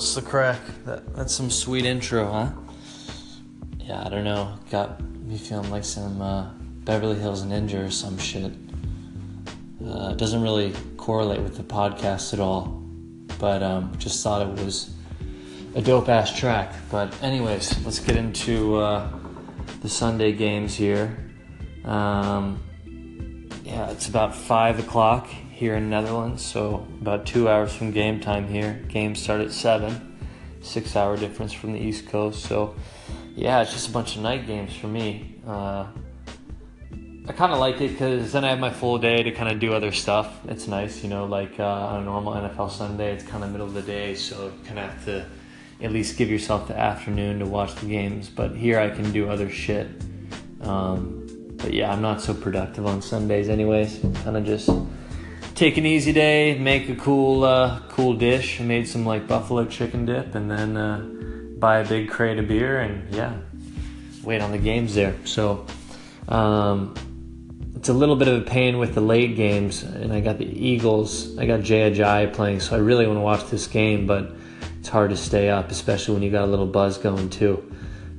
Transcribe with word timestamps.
What's 0.00 0.14
the 0.14 0.22
crack? 0.22 0.62
That, 0.86 1.14
that's 1.14 1.34
some 1.34 1.50
sweet 1.50 1.84
intro, 1.84 2.32
huh? 2.32 2.52
Yeah, 3.80 4.02
I 4.02 4.08
don't 4.08 4.24
know. 4.24 4.58
Got 4.70 4.98
me 5.02 5.36
feeling 5.36 5.70
like 5.70 5.84
some 5.84 6.22
uh, 6.22 6.52
Beverly 6.86 7.18
Hills 7.18 7.44
Ninja 7.44 7.86
or 7.86 7.90
some 7.90 8.16
shit. 8.16 8.50
Uh, 9.86 10.14
doesn't 10.14 10.40
really 10.40 10.72
correlate 10.96 11.42
with 11.42 11.58
the 11.58 11.62
podcast 11.62 12.32
at 12.32 12.40
all, 12.40 12.82
but 13.38 13.62
um, 13.62 13.92
just 13.98 14.24
thought 14.24 14.40
it 14.40 14.64
was 14.64 14.90
a 15.74 15.82
dope 15.82 16.08
ass 16.08 16.34
track. 16.34 16.72
But, 16.90 17.22
anyways, 17.22 17.84
let's 17.84 17.98
get 17.98 18.16
into 18.16 18.76
uh, 18.76 19.06
the 19.82 19.90
Sunday 19.90 20.32
games 20.32 20.74
here. 20.74 21.30
Um, 21.84 22.58
yeah, 23.66 23.90
it's 23.90 24.08
about 24.08 24.34
5 24.34 24.78
o'clock 24.78 25.28
here 25.60 25.74
in 25.74 25.90
Netherlands, 25.90 26.42
so 26.42 26.86
about 27.02 27.26
two 27.26 27.46
hours 27.46 27.76
from 27.76 27.90
game 27.90 28.18
time 28.18 28.48
here. 28.48 28.82
Games 28.88 29.22
start 29.22 29.42
at 29.42 29.52
7, 29.52 30.18
six 30.62 30.96
hour 30.96 31.18
difference 31.18 31.52
from 31.52 31.74
the 31.74 31.78
East 31.78 32.08
Coast. 32.08 32.46
So, 32.46 32.74
yeah, 33.36 33.60
it's 33.60 33.70
just 33.70 33.90
a 33.90 33.92
bunch 33.92 34.16
of 34.16 34.22
night 34.22 34.46
games 34.46 34.74
for 34.74 34.86
me. 34.86 35.34
Uh, 35.46 35.84
I 37.28 37.32
kind 37.32 37.52
of 37.52 37.58
like 37.58 37.78
it 37.82 37.90
because 37.90 38.32
then 38.32 38.42
I 38.42 38.48
have 38.48 38.58
my 38.58 38.70
full 38.70 38.96
day 38.96 39.22
to 39.22 39.32
kind 39.32 39.52
of 39.52 39.60
do 39.60 39.74
other 39.74 39.92
stuff. 39.92 40.34
It's 40.48 40.66
nice, 40.66 41.02
you 41.02 41.10
know, 41.10 41.26
like 41.26 41.60
uh, 41.60 41.64
on 41.66 42.00
a 42.00 42.04
normal 42.06 42.32
NFL 42.32 42.70
Sunday, 42.70 43.12
it's 43.12 43.24
kind 43.24 43.44
of 43.44 43.50
middle 43.50 43.66
of 43.66 43.74
the 43.74 43.82
day, 43.82 44.14
so 44.14 44.46
you 44.46 44.64
kind 44.64 44.78
of 44.78 44.90
have 44.90 45.04
to 45.04 45.26
at 45.82 45.92
least 45.92 46.16
give 46.16 46.30
yourself 46.30 46.68
the 46.68 46.78
afternoon 46.78 47.38
to 47.38 47.44
watch 47.44 47.74
the 47.74 47.86
games. 47.86 48.30
But 48.30 48.56
here 48.56 48.80
I 48.80 48.88
can 48.88 49.12
do 49.12 49.28
other 49.28 49.50
shit. 49.50 49.88
Um, 50.62 51.52
but 51.58 51.74
yeah, 51.74 51.92
I'm 51.92 52.00
not 52.00 52.22
so 52.22 52.32
productive 52.32 52.86
on 52.86 53.02
Sundays, 53.02 53.50
anyways. 53.50 53.98
Kind 54.24 54.38
of 54.38 54.46
just 54.46 54.70
take 55.60 55.76
an 55.76 55.84
easy 55.84 56.10
day, 56.10 56.58
make 56.58 56.88
a 56.88 56.94
cool, 56.94 57.44
uh, 57.44 57.80
cool 57.90 58.14
dish. 58.14 58.62
I 58.62 58.64
made 58.64 58.88
some 58.88 59.04
like 59.04 59.28
buffalo 59.28 59.66
chicken 59.66 60.06
dip, 60.06 60.34
and 60.34 60.50
then 60.50 60.74
uh, 60.74 61.00
buy 61.58 61.80
a 61.80 61.86
big 61.86 62.08
crate 62.08 62.38
of 62.38 62.48
beer, 62.48 62.80
and 62.80 63.14
yeah, 63.14 63.36
wait 64.24 64.40
on 64.40 64.52
the 64.52 64.58
games 64.58 64.94
there. 64.94 65.14
So 65.26 65.66
um, 66.28 66.94
it's 67.76 67.90
a 67.90 67.92
little 67.92 68.16
bit 68.16 68.26
of 68.26 68.40
a 68.40 68.44
pain 68.46 68.78
with 68.78 68.94
the 68.94 69.02
late 69.02 69.36
games, 69.36 69.82
and 69.82 70.14
I 70.14 70.20
got 70.20 70.38
the 70.38 70.46
Eagles. 70.46 71.36
I 71.36 71.44
got 71.44 71.60
Jay 71.60 71.90
Ajayi 71.90 72.32
playing, 72.32 72.60
so 72.60 72.74
I 72.74 72.78
really 72.78 73.06
want 73.06 73.18
to 73.18 73.22
watch 73.22 73.44
this 73.50 73.66
game, 73.66 74.06
but 74.06 74.32
it's 74.78 74.88
hard 74.88 75.10
to 75.10 75.16
stay 75.18 75.50
up, 75.50 75.70
especially 75.70 76.14
when 76.14 76.22
you 76.22 76.30
got 76.30 76.44
a 76.44 76.50
little 76.50 76.66
buzz 76.66 76.96
going 76.96 77.28
too. 77.28 77.70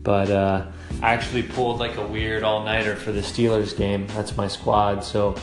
But 0.04 0.30
uh, 0.30 0.68
I 1.02 1.16
actually 1.16 1.42
pulled 1.42 1.80
like 1.80 1.98
a 1.98 2.06
weird 2.06 2.44
all 2.44 2.64
nighter 2.64 2.96
for 2.96 3.12
the 3.12 3.22
Steelers 3.22 3.76
game. 3.76 4.06
That's 4.10 4.38
my 4.38 4.48
squad, 4.48 5.04
so 5.04 5.36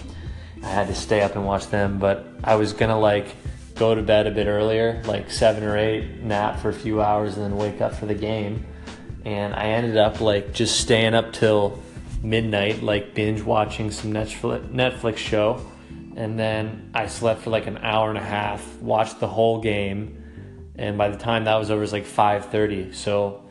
I 0.62 0.66
had 0.66 0.88
to 0.88 0.94
stay 0.94 1.22
up 1.22 1.36
and 1.36 1.44
watch 1.44 1.68
them. 1.68 1.98
But 1.98 2.26
I 2.42 2.56
was 2.56 2.72
gonna 2.72 2.98
like 2.98 3.26
go 3.74 3.94
to 3.94 4.02
bed 4.02 4.26
a 4.26 4.30
bit 4.30 4.46
earlier, 4.46 5.02
like 5.06 5.30
seven 5.30 5.62
or 5.62 5.76
eight, 5.76 6.22
nap 6.22 6.60
for 6.60 6.68
a 6.68 6.74
few 6.74 7.00
hours, 7.00 7.36
and 7.36 7.44
then 7.44 7.56
wake 7.56 7.80
up 7.80 7.94
for 7.94 8.06
the 8.06 8.14
game. 8.14 8.66
And 9.24 9.54
I 9.54 9.68
ended 9.68 9.96
up 9.96 10.20
like 10.20 10.52
just 10.52 10.80
staying 10.80 11.14
up 11.14 11.32
till 11.32 11.82
midnight, 12.22 12.82
like 12.82 13.14
binge 13.14 13.42
watching 13.42 13.90
some 13.90 14.12
Netflix 14.12 14.68
Netflix 14.72 15.18
show. 15.18 15.64
And 16.16 16.38
then 16.38 16.90
I 16.94 17.06
slept 17.06 17.42
for 17.42 17.50
like 17.50 17.68
an 17.68 17.78
hour 17.78 18.08
and 18.08 18.18
a 18.18 18.24
half, 18.24 18.76
watched 18.80 19.20
the 19.20 19.28
whole 19.28 19.60
game, 19.60 20.22
and 20.74 20.98
by 20.98 21.10
the 21.10 21.16
time 21.16 21.44
that 21.44 21.56
was 21.56 21.70
over, 21.70 21.80
it 21.80 21.82
was 21.82 21.92
like 21.92 22.06
5:30. 22.06 22.94
So 22.94 23.44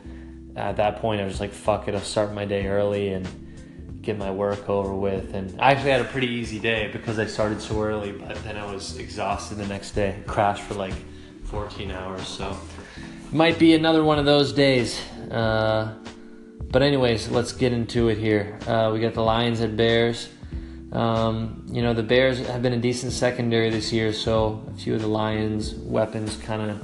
at 0.54 0.76
that 0.76 1.00
point, 1.00 1.20
I 1.20 1.24
was 1.24 1.40
like, 1.40 1.52
fuck 1.52 1.88
it, 1.88 1.94
I'll 1.94 2.00
start 2.00 2.34
my 2.34 2.44
day 2.44 2.66
early 2.66 3.10
and 3.10 3.26
get 4.08 4.16
my 4.16 4.30
work 4.30 4.70
over 4.70 4.94
with. 4.94 5.34
And 5.34 5.54
I 5.60 5.72
actually 5.72 5.90
had 5.90 6.00
a 6.00 6.04
pretty 6.04 6.28
easy 6.28 6.58
day 6.58 6.88
because 6.90 7.18
I 7.18 7.26
started 7.26 7.60
so 7.60 7.82
early, 7.82 8.10
but 8.10 8.42
then 8.42 8.56
I 8.56 8.64
was 8.72 8.96
exhausted 8.96 9.56
the 9.56 9.66
next 9.66 9.90
day. 9.90 10.16
Crashed 10.26 10.62
for 10.62 10.74
like 10.74 10.94
14 11.44 11.90
hours, 11.90 12.26
so 12.26 12.56
might 13.32 13.58
be 13.58 13.74
another 13.74 14.02
one 14.02 14.18
of 14.18 14.24
those 14.24 14.54
days. 14.54 14.98
Uh, 15.30 15.94
but 16.70 16.80
anyways, 16.80 17.28
let's 17.28 17.52
get 17.52 17.74
into 17.74 18.08
it 18.08 18.16
here. 18.16 18.58
Uh, 18.66 18.90
we 18.94 19.00
got 19.00 19.12
the 19.12 19.22
Lions 19.22 19.60
and 19.60 19.76
Bears. 19.76 20.30
Um, 20.90 21.66
you 21.70 21.82
know 21.82 21.92
the 21.92 22.02
Bears 22.02 22.38
have 22.46 22.62
been 22.62 22.72
a 22.72 22.78
decent 22.78 23.12
secondary 23.12 23.68
this 23.68 23.92
year, 23.92 24.14
so 24.14 24.64
a 24.74 24.78
few 24.78 24.94
of 24.94 25.02
the 25.02 25.06
Lions' 25.06 25.74
weapons 25.74 26.34
kind 26.36 26.70
of 26.70 26.78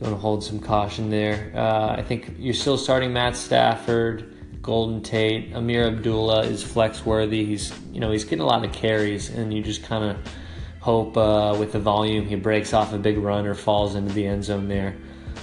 going 0.00 0.10
to 0.10 0.16
hold 0.16 0.42
some 0.42 0.58
caution 0.58 1.08
there. 1.08 1.52
Uh, 1.54 1.94
I 1.96 2.02
think 2.02 2.34
you're 2.36 2.52
still 2.52 2.78
starting 2.78 3.12
Matt 3.12 3.36
Stafford, 3.36 4.37
Golden 4.68 5.00
Tate, 5.00 5.54
Ameer 5.54 5.86
Abdullah 5.86 6.42
is 6.42 6.62
flex 6.62 7.06
worthy. 7.06 7.42
He's 7.42 7.72
you 7.90 8.00
know 8.00 8.10
he's 8.10 8.24
getting 8.24 8.40
a 8.40 8.46
lot 8.46 8.66
of 8.66 8.70
carries, 8.70 9.30
and 9.30 9.50
you 9.50 9.62
just 9.62 9.82
kind 9.82 10.04
of 10.04 10.18
hope 10.80 11.16
uh, 11.16 11.56
with 11.58 11.72
the 11.72 11.78
volume 11.78 12.26
he 12.26 12.34
breaks 12.34 12.74
off 12.74 12.92
a 12.92 12.98
big 12.98 13.16
run 13.16 13.46
or 13.46 13.54
falls 13.54 13.94
into 13.94 14.12
the 14.12 14.26
end 14.26 14.44
zone 14.44 14.68
there. 14.68 14.94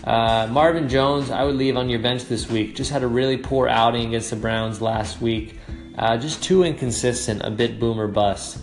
Uh, 0.04 0.48
Marvin 0.52 0.88
Jones, 0.88 1.32
I 1.32 1.44
would 1.44 1.56
leave 1.56 1.76
on 1.76 1.90
your 1.90 1.98
bench 1.98 2.26
this 2.26 2.48
week. 2.48 2.76
Just 2.76 2.92
had 2.92 3.02
a 3.02 3.08
really 3.08 3.36
poor 3.36 3.68
outing 3.68 4.10
against 4.10 4.30
the 4.30 4.36
Browns 4.36 4.80
last 4.80 5.20
week. 5.20 5.58
Uh, 5.98 6.18
just 6.18 6.44
too 6.44 6.62
inconsistent, 6.62 7.42
a 7.44 7.50
bit 7.50 7.80
boomer 7.80 8.08
bust. 8.08 8.60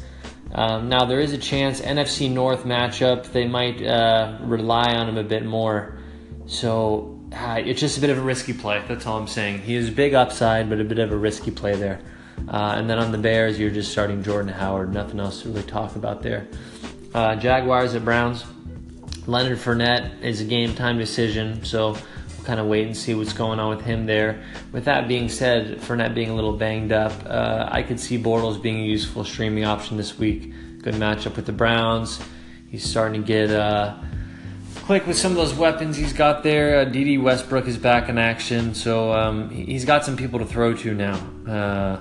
Um, 0.54 0.88
now 0.88 1.04
there 1.06 1.18
is 1.18 1.32
a 1.32 1.38
chance 1.38 1.80
NFC 1.80 2.30
North 2.30 2.62
matchup 2.62 3.32
they 3.32 3.48
might 3.48 3.82
uh, 3.82 4.38
rely 4.42 4.94
on 4.94 5.08
him 5.08 5.18
a 5.18 5.24
bit 5.24 5.44
more, 5.44 5.98
so 6.46 7.11
uh, 7.32 7.58
it's 7.58 7.80
just 7.80 7.98
a 7.98 8.00
bit 8.00 8.10
of 8.10 8.18
a 8.18 8.22
risky 8.22 8.52
play. 8.52 8.82
That's 8.86 9.06
all 9.06 9.18
I'm 9.18 9.26
saying. 9.26 9.60
He 9.60 9.74
is 9.74 9.90
big 9.90 10.14
upside, 10.14 10.68
but 10.68 10.80
a 10.80 10.84
bit 10.84 10.98
of 10.98 11.12
a 11.12 11.16
risky 11.16 11.50
play 11.50 11.74
there. 11.76 12.00
Uh, 12.48 12.74
and 12.76 12.88
then 12.88 12.98
on 12.98 13.12
the 13.12 13.18
Bears, 13.18 13.58
you're 13.58 13.70
just 13.70 13.92
starting 13.92 14.22
Jordan 14.22 14.52
Howard. 14.52 14.92
Nothing 14.92 15.20
else 15.20 15.42
to 15.42 15.48
really 15.48 15.62
talk 15.62 15.96
about 15.96 16.22
there. 16.22 16.48
Uh, 17.14 17.36
Jaguars 17.36 17.94
at 17.94 18.04
Browns. 18.04 18.44
Leonard 19.26 19.58
Fournette 19.58 20.20
is 20.22 20.40
a 20.40 20.44
game 20.44 20.74
time 20.74 20.98
decision, 20.98 21.64
so 21.64 21.92
we'll 21.92 22.44
kind 22.44 22.58
of 22.58 22.66
wait 22.66 22.86
and 22.86 22.96
see 22.96 23.14
what's 23.14 23.32
going 23.32 23.60
on 23.60 23.76
with 23.76 23.84
him 23.84 24.06
there. 24.06 24.42
With 24.72 24.86
that 24.86 25.06
being 25.06 25.28
said, 25.28 25.78
Fournette 25.80 26.14
being 26.14 26.30
a 26.30 26.34
little 26.34 26.56
banged 26.56 26.90
up, 26.90 27.12
uh, 27.26 27.68
I 27.70 27.84
could 27.84 28.00
see 28.00 28.20
Bortles 28.20 28.60
being 28.60 28.80
a 28.80 28.84
useful 28.84 29.24
streaming 29.24 29.64
option 29.64 29.96
this 29.96 30.18
week. 30.18 30.52
Good 30.82 30.94
matchup 30.94 31.36
with 31.36 31.46
the 31.46 31.52
Browns. 31.52 32.20
He's 32.68 32.82
starting 32.82 33.22
to 33.22 33.26
get 33.26 33.50
uh, 33.50 33.96
click 34.82 35.06
with 35.06 35.16
some 35.16 35.30
of 35.30 35.38
those 35.38 35.54
weapons 35.54 35.96
he's 35.96 36.12
got 36.12 36.42
there. 36.42 36.80
Uh, 36.80 36.84
Dede 36.84 37.22
Westbrook 37.22 37.66
is 37.66 37.78
back 37.78 38.08
in 38.08 38.18
action, 38.18 38.74
so 38.74 39.12
um, 39.12 39.48
he's 39.50 39.84
got 39.84 40.04
some 40.04 40.16
people 40.16 40.40
to 40.40 40.44
throw 40.44 40.74
to 40.74 40.92
now. 40.92 41.14
Uh, 41.48 42.00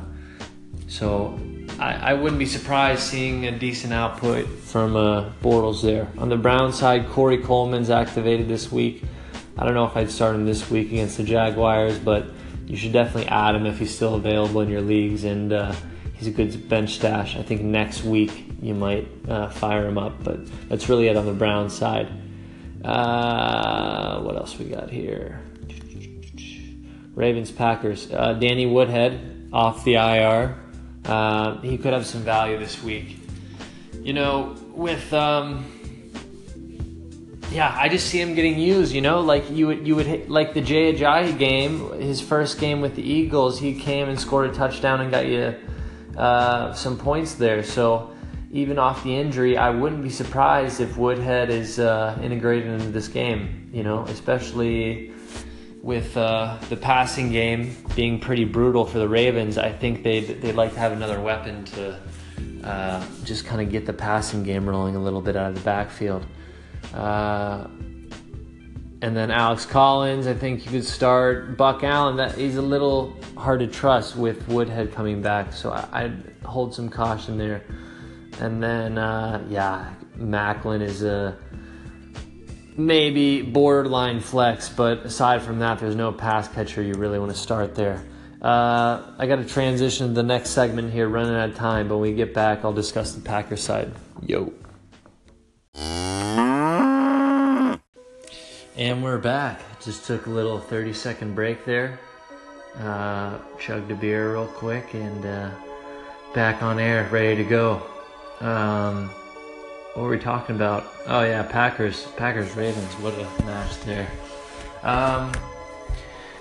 so 0.88 1.40
I, 1.80 1.94
I, 1.94 2.14
wouldn't 2.14 2.40
be 2.40 2.48
surprised 2.48 3.04
seeing 3.04 3.46
a 3.46 3.58
decent 3.58 3.94
output 3.94 4.48
from 4.48 4.96
uh, 4.96 5.30
Bortles 5.44 5.84
there. 5.84 6.08
On 6.18 6.28
the 6.28 6.38
Brown 6.38 6.74
side, 6.74 7.08
Corey 7.10 7.38
Coleman's 7.38 7.92
activated 7.92 8.48
this 8.48 8.72
week. 8.72 9.04
I 9.58 9.64
don't 9.64 9.76
know 9.76 9.86
if 9.86 9.96
I'd 9.96 10.10
start 10.10 10.36
him 10.36 10.46
this 10.46 10.70
week 10.70 10.92
against 10.92 11.18
the 11.18 11.24
Jaguars, 11.24 12.00
but 12.00 12.26
you 12.66 12.76
should 12.76 12.94
definitely 12.94 13.28
add 13.28 13.54
him 13.54 13.68
if 13.68 13.78
he's 13.78 13.94
still 13.94 14.16
available 14.16 14.62
in 14.62 14.70
your 14.70 14.82
leagues. 14.82 15.24
And 15.24 15.54
uh, 15.54 15.76
he's 16.16 16.28
a 16.28 16.32
good 16.32 16.68
bench 16.68 16.96
stash. 16.96 17.38
I 17.38 17.44
think 17.44 17.62
next 17.62 18.04
week 18.04 18.46
you 18.60 18.74
might 18.74 19.08
uh, 19.30 19.50
fire 19.50 19.88
him 19.88 20.00
up, 20.00 20.24
but 20.24 20.40
that's 20.68 20.90
really 20.90 21.08
it 21.08 21.16
on 21.16 21.28
the 21.28 21.34
Brown 21.34 21.70
side. 21.70 22.10
Uh, 22.84 24.22
what 24.22 24.36
else 24.36 24.58
we 24.58 24.66
got 24.66 24.90
here? 24.90 25.42
Ravens 27.14 27.52
Packers. 27.52 28.12
Uh, 28.12 28.34
Danny 28.34 28.66
Woodhead 28.66 29.50
off 29.54 29.84
the 29.84 29.96
IR. 29.96 30.58
Uh, 31.06 31.60
he 31.62 31.78
could 31.78 31.94
have 31.94 32.06
some 32.06 32.22
value 32.22 32.58
this 32.58 32.82
week. 32.82 33.18
You 34.02 34.14
know, 34.14 34.56
with 34.74 35.14
um, 35.14 35.66
yeah, 37.52 37.76
I 37.78 37.90
just 37.90 38.08
see 38.08 38.20
him 38.20 38.34
getting 38.34 38.58
used. 38.58 38.94
You 38.94 39.02
know, 39.02 39.20
like 39.20 39.50
you 39.52 39.68
would 39.68 39.86
you 39.86 39.96
would 39.96 40.06
hit, 40.06 40.30
like 40.30 40.54
the 40.54 40.62
Jay 40.62 40.94
Ajayi 40.94 41.38
game, 41.38 41.92
his 42.00 42.22
first 42.22 42.60
game 42.60 42.82
with 42.82 42.96
the 42.96 43.04
Eagles, 43.04 43.60
he 43.60 43.76
came 43.80 44.10
and 44.10 44.20
scored 44.20 44.50
a 44.50 44.54
touchdown 44.54 45.02
and 45.02 45.12
got 45.12 45.28
you 45.28 45.56
uh, 46.18 46.74
some 46.74 46.98
points 46.98 47.36
there. 47.36 47.62
So 47.62 48.12
even 48.52 48.78
off 48.78 49.04
the 49.04 49.16
injury, 49.16 49.58
I 49.58 49.70
wouldn't 49.70 50.04
be 50.04 50.10
surprised 50.10 50.82
if 50.82 50.98
Woodhead 50.98 51.50
is 51.50 51.80
uh, 51.80 52.20
integrated 52.22 52.70
into 52.70 52.90
this 52.90 53.08
game. 53.08 53.70
You 53.74 53.84
know, 53.84 54.04
especially 54.04 55.14
with 55.82 56.16
uh, 56.16 56.58
the 56.70 56.78
passing 56.78 57.32
game 57.32 57.76
being 57.96 58.20
pretty 58.20 58.46
brutal 58.46 58.86
for 58.86 59.00
the 59.00 59.08
Ravens. 59.08 59.58
I 59.58 59.72
think 59.72 60.04
they'd 60.04 60.42
they'd 60.42 60.56
like 60.56 60.74
to 60.74 60.80
have 60.80 60.92
another 60.92 61.22
weapon 61.22 61.66
to 61.66 62.00
uh, 62.64 63.06
just 63.24 63.46
kind 63.46 63.62
of 63.62 63.70
get 63.70 63.86
the 63.86 63.94
passing 63.94 64.44
game 64.44 64.68
rolling 64.68 64.96
a 64.96 65.02
little 65.02 65.22
bit 65.22 65.36
out 65.36 65.50
of 65.50 65.56
the 65.56 65.62
backfield. 65.62 66.26
Uh, 66.94 67.68
and 69.04 69.18
then 69.18 69.32
Alex 69.32 69.66
Collins, 69.66 70.28
I 70.28 70.34
think 70.34 70.64
you 70.66 70.72
could 70.72 70.86
start. 70.86 71.58
Buck 71.58 71.84
Allen, 71.84 72.18
that 72.18 72.38
he's 72.38 72.58
a 72.58 72.62
little 72.62 73.18
hard 73.36 73.60
to 73.62 73.68
trust 73.68 74.16
with 74.16 74.48
Woodhead 74.48 74.94
coming 74.94 75.22
back, 75.24 75.54
so 75.54 75.72
I, 75.72 76.04
would 76.04 76.36
hold 76.44 76.76
some 76.76 76.88
caution 76.88 77.38
there. 77.38 77.64
And 78.42 78.62
then, 78.62 78.98
uh, 78.98 79.46
yeah, 79.50 79.94
Maclin 80.18 80.82
is 80.82 81.04
a 81.04 81.38
maybe 82.76 83.44
borderline 83.44 84.20
flex, 84.20 84.68
but 84.68 85.06
aside 85.06 85.44
from 85.44 85.60
that, 85.60 85.78
there's 85.78 85.96
no 85.96 86.12
pass 86.12 86.48
catcher 86.48 86.82
you 86.82 86.96
really 86.96 87.20
want 87.20 87.32
to 87.32 87.38
start 87.38 87.76
there. 87.76 88.04
Uh, 88.42 89.04
I 89.20 89.28
got 89.28 89.36
to 89.36 89.46
transition 89.46 90.08
to 90.08 90.14
the 90.14 90.24
next 90.24 90.50
segment 90.50 90.92
here, 90.92 91.08
running 91.08 91.36
out 91.36 91.50
of 91.50 91.56
time, 91.56 91.88
but 91.88 91.98
when 91.98 92.10
we 92.10 92.16
get 92.16 92.34
back, 92.34 92.66
I'll 92.66 92.74
discuss 92.74 93.14
the 93.14 93.22
Packer 93.22 93.58
side. 93.58 93.94
Yo. 94.26 94.52
And 98.76 99.04
we're 99.04 99.20
back. 99.20 99.62
Just 99.84 100.08
took 100.08 100.26
a 100.26 100.32
little 100.32 100.60
30 100.60 100.94
second 100.94 101.36
break 101.36 101.64
there. 101.64 102.00
Uh, 102.80 103.38
chugged 103.60 103.92
a 103.92 103.96
beer 103.96 104.34
real 104.34 104.48
quick 104.48 104.96
and 104.96 105.26
uh, 105.26 105.52
back 106.34 106.64
on 106.64 106.80
air, 106.80 107.08
ready 107.12 107.36
to 107.36 107.48
go. 107.48 107.84
Um, 108.42 109.10
what 109.94 110.04
were 110.04 110.10
we 110.10 110.20
talking 110.20 110.56
about? 110.56 110.86
Oh 111.06 111.24
yeah, 111.24 111.44
Packers, 111.44 112.08
Packers 112.18 112.56
Ravens. 112.56 112.94
What 112.96 113.14
a 113.14 113.44
match 113.46 113.80
there. 113.82 114.10
Um, 114.84 115.32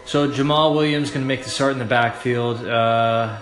so 0.06 0.28
Jamaal 0.28 0.74
Williams 0.74 1.10
to 1.10 1.18
make 1.18 1.44
the 1.44 1.50
start 1.50 1.72
in 1.72 1.78
the 1.78 1.84
backfield. 1.84 2.64
Uh, 2.64 3.38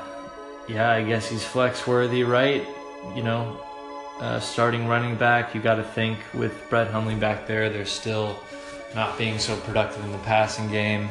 yeah, 0.68 0.90
I 0.90 1.02
guess 1.02 1.28
he's 1.28 1.44
flex 1.44 1.86
worthy, 1.86 2.24
right? 2.24 2.66
You 3.14 3.22
know, 3.22 3.60
uh, 4.20 4.40
starting 4.40 4.86
running 4.88 5.16
back. 5.16 5.54
You 5.54 5.60
got 5.60 5.76
to 5.76 5.84
think 5.84 6.18
with 6.34 6.68
Brett 6.68 6.90
Hundley 6.90 7.14
back 7.14 7.46
there, 7.46 7.70
they're 7.70 7.86
still 7.86 8.38
not 8.94 9.16
being 9.16 9.38
so 9.38 9.56
productive 9.60 10.04
in 10.04 10.12
the 10.12 10.18
passing 10.18 10.70
game. 10.70 11.08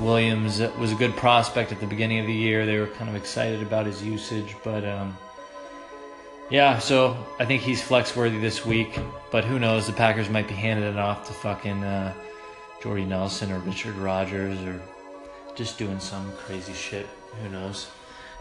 Williams 0.00 0.60
was 0.78 0.92
a 0.92 0.96
good 0.96 1.16
prospect 1.16 1.72
at 1.72 1.80
the 1.80 1.86
beginning 1.86 2.18
of 2.18 2.26
the 2.26 2.34
year. 2.34 2.66
They 2.66 2.78
were 2.78 2.86
kind 2.88 3.08
of 3.08 3.16
excited 3.16 3.62
about 3.62 3.86
his 3.86 4.02
usage, 4.02 4.56
but 4.62 4.84
um, 4.84 5.16
yeah, 6.50 6.78
so 6.78 7.16
I 7.38 7.44
think 7.44 7.62
he's 7.62 7.82
flex 7.82 8.14
worthy 8.14 8.38
this 8.38 8.64
week. 8.64 8.98
But 9.30 9.44
who 9.44 9.58
knows? 9.58 9.86
The 9.86 9.92
Packers 9.92 10.28
might 10.28 10.48
be 10.48 10.54
handing 10.54 10.88
it 10.88 10.98
off 10.98 11.26
to 11.26 11.32
fucking 11.32 11.82
uh, 11.82 12.14
Jordy 12.82 13.04
Nelson 13.04 13.50
or 13.50 13.58
Richard 13.60 13.96
Rodgers 13.96 14.58
or 14.62 14.80
just 15.54 15.78
doing 15.78 15.98
some 15.98 16.32
crazy 16.32 16.72
shit. 16.72 17.06
Who 17.42 17.48
knows? 17.48 17.88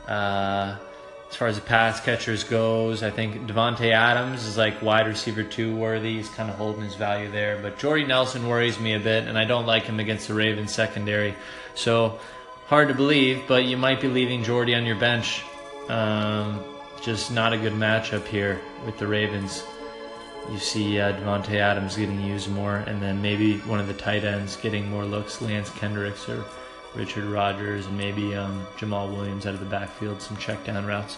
Uh, 0.07 0.77
as 1.29 1.35
far 1.35 1.47
as 1.47 1.55
the 1.55 1.61
pass 1.61 1.99
catchers 1.99 2.43
goes, 2.43 3.01
I 3.01 3.09
think 3.09 3.47
Davante 3.47 3.91
Adams 3.91 4.45
is 4.45 4.57
like 4.57 4.81
wide 4.81 5.07
receiver 5.07 5.43
two 5.43 5.75
worthy. 5.75 6.17
He's 6.17 6.29
kind 6.29 6.49
of 6.49 6.55
holding 6.55 6.83
his 6.83 6.95
value 6.95 7.31
there, 7.31 7.57
but 7.61 7.79
Jordy 7.79 8.05
Nelson 8.05 8.47
worries 8.47 8.79
me 8.79 8.93
a 8.93 8.99
bit, 8.99 9.27
and 9.27 9.37
I 9.37 9.45
don't 9.45 9.65
like 9.65 9.83
him 9.83 9.99
against 9.99 10.27
the 10.27 10.35
Ravens 10.35 10.73
secondary. 10.73 11.33
So 11.73 12.19
hard 12.67 12.89
to 12.89 12.93
believe, 12.93 13.43
but 13.47 13.65
you 13.65 13.75
might 13.75 13.99
be 13.99 14.07
leaving 14.07 14.43
Jordy 14.43 14.75
on 14.75 14.85
your 14.85 14.97
bench. 14.97 15.43
Um, 15.89 16.63
just 17.05 17.31
not 17.31 17.53
a 17.53 17.57
good 17.57 17.73
matchup 17.73 18.25
here 18.25 18.59
with 18.83 18.97
the 18.97 19.05
Ravens. 19.05 19.63
You 20.51 20.57
see 20.57 20.99
uh, 20.99 21.13
Davante 21.13 21.55
Adams 21.55 21.95
getting 21.95 22.19
used 22.19 22.49
more, 22.49 22.77
and 22.77 22.99
then 22.99 23.21
maybe 23.21 23.59
one 23.59 23.79
of 23.79 23.87
the 23.87 23.93
tight 23.93 24.23
ends 24.23 24.55
getting 24.55 24.89
more 24.89 25.05
looks, 25.05 25.39
Lance 25.39 25.69
Kendricks 25.69 26.27
or 26.27 26.43
Richard 26.95 27.25
Rodgers, 27.25 27.85
and 27.85 27.95
maybe 27.95 28.35
um, 28.35 28.65
Jamaal 28.77 29.15
Williams 29.15 29.45
out 29.45 29.53
of 29.53 29.59
the 29.59 29.67
backfield, 29.67 30.19
some 30.19 30.35
check 30.37 30.63
down 30.65 30.83
routes. 30.85 31.17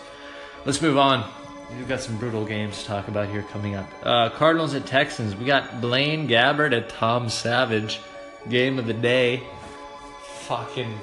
Let's 0.65 0.81
move 0.81 0.97
on. 0.97 1.29
We've 1.77 1.87
got 1.87 2.01
some 2.01 2.17
brutal 2.17 2.45
games 2.45 2.81
to 2.81 2.85
talk 2.85 3.07
about 3.07 3.29
here 3.29 3.43
coming 3.43 3.75
up. 3.75 3.89
Uh, 4.03 4.29
Cardinals 4.29 4.73
at 4.73 4.85
Texans. 4.85 5.35
We 5.35 5.45
got 5.45 5.79
Blaine 5.79 6.27
Gabbert 6.27 6.75
at 6.75 6.89
Tom 6.89 7.29
Savage. 7.29 8.01
Game 8.49 8.77
of 8.77 8.87
the 8.87 8.93
day. 8.93 9.43
Fucking 10.47 10.97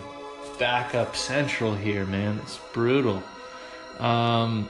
backup 0.59 1.17
central 1.17 1.75
here, 1.75 2.05
man. 2.05 2.39
It's 2.43 2.59
brutal. 2.75 3.23
Um, 3.99 4.69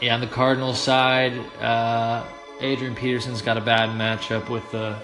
yeah, 0.00 0.14
on 0.14 0.20
the 0.20 0.26
Cardinals 0.26 0.80
side, 0.80 1.32
uh, 1.60 2.24
Adrian 2.60 2.94
Peterson's 2.94 3.42
got 3.42 3.56
a 3.56 3.60
bad 3.60 3.90
matchup 3.90 4.48
with 4.48 4.70
the 4.70 4.96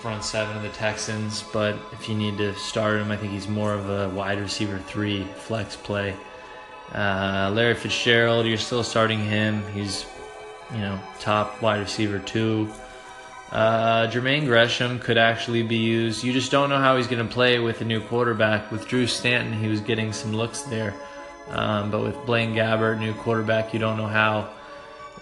front 0.00 0.22
seven 0.22 0.56
of 0.56 0.62
the 0.62 0.68
Texans, 0.70 1.42
but 1.52 1.76
if 1.92 2.08
you 2.08 2.14
need 2.14 2.38
to 2.38 2.54
start 2.54 3.00
him, 3.00 3.10
I 3.10 3.16
think 3.16 3.32
he's 3.32 3.48
more 3.48 3.74
of 3.74 3.90
a 3.90 4.08
wide 4.10 4.38
receiver 4.38 4.78
three 4.78 5.24
flex 5.36 5.76
play. 5.76 6.14
Uh, 6.94 7.50
Larry 7.52 7.74
Fitzgerald, 7.74 8.46
you're 8.46 8.56
still 8.56 8.84
starting 8.84 9.18
him. 9.18 9.62
He's, 9.72 10.06
you 10.72 10.78
know, 10.78 10.98
top 11.20 11.60
wide 11.60 11.80
receiver 11.80 12.18
two. 12.18 12.70
Uh, 13.50 14.06
Jermaine 14.08 14.44
Gresham 14.44 14.98
could 14.98 15.18
actually 15.18 15.62
be 15.62 15.76
used. 15.76 16.22
You 16.22 16.32
just 16.32 16.50
don't 16.50 16.68
know 16.68 16.78
how 16.78 16.96
he's 16.96 17.06
going 17.06 17.26
to 17.26 17.32
play 17.32 17.58
with 17.58 17.80
a 17.80 17.84
new 17.84 18.00
quarterback. 18.00 18.70
With 18.70 18.86
Drew 18.86 19.06
Stanton, 19.06 19.52
he 19.52 19.68
was 19.68 19.80
getting 19.80 20.12
some 20.12 20.32
looks 20.32 20.62
there. 20.62 20.94
Um, 21.50 21.90
but 21.90 22.02
with 22.02 22.26
Blaine 22.26 22.54
Gabbert, 22.54 22.98
new 22.98 23.14
quarterback, 23.14 23.72
you 23.72 23.78
don't 23.78 23.96
know 23.96 24.06
how 24.06 24.50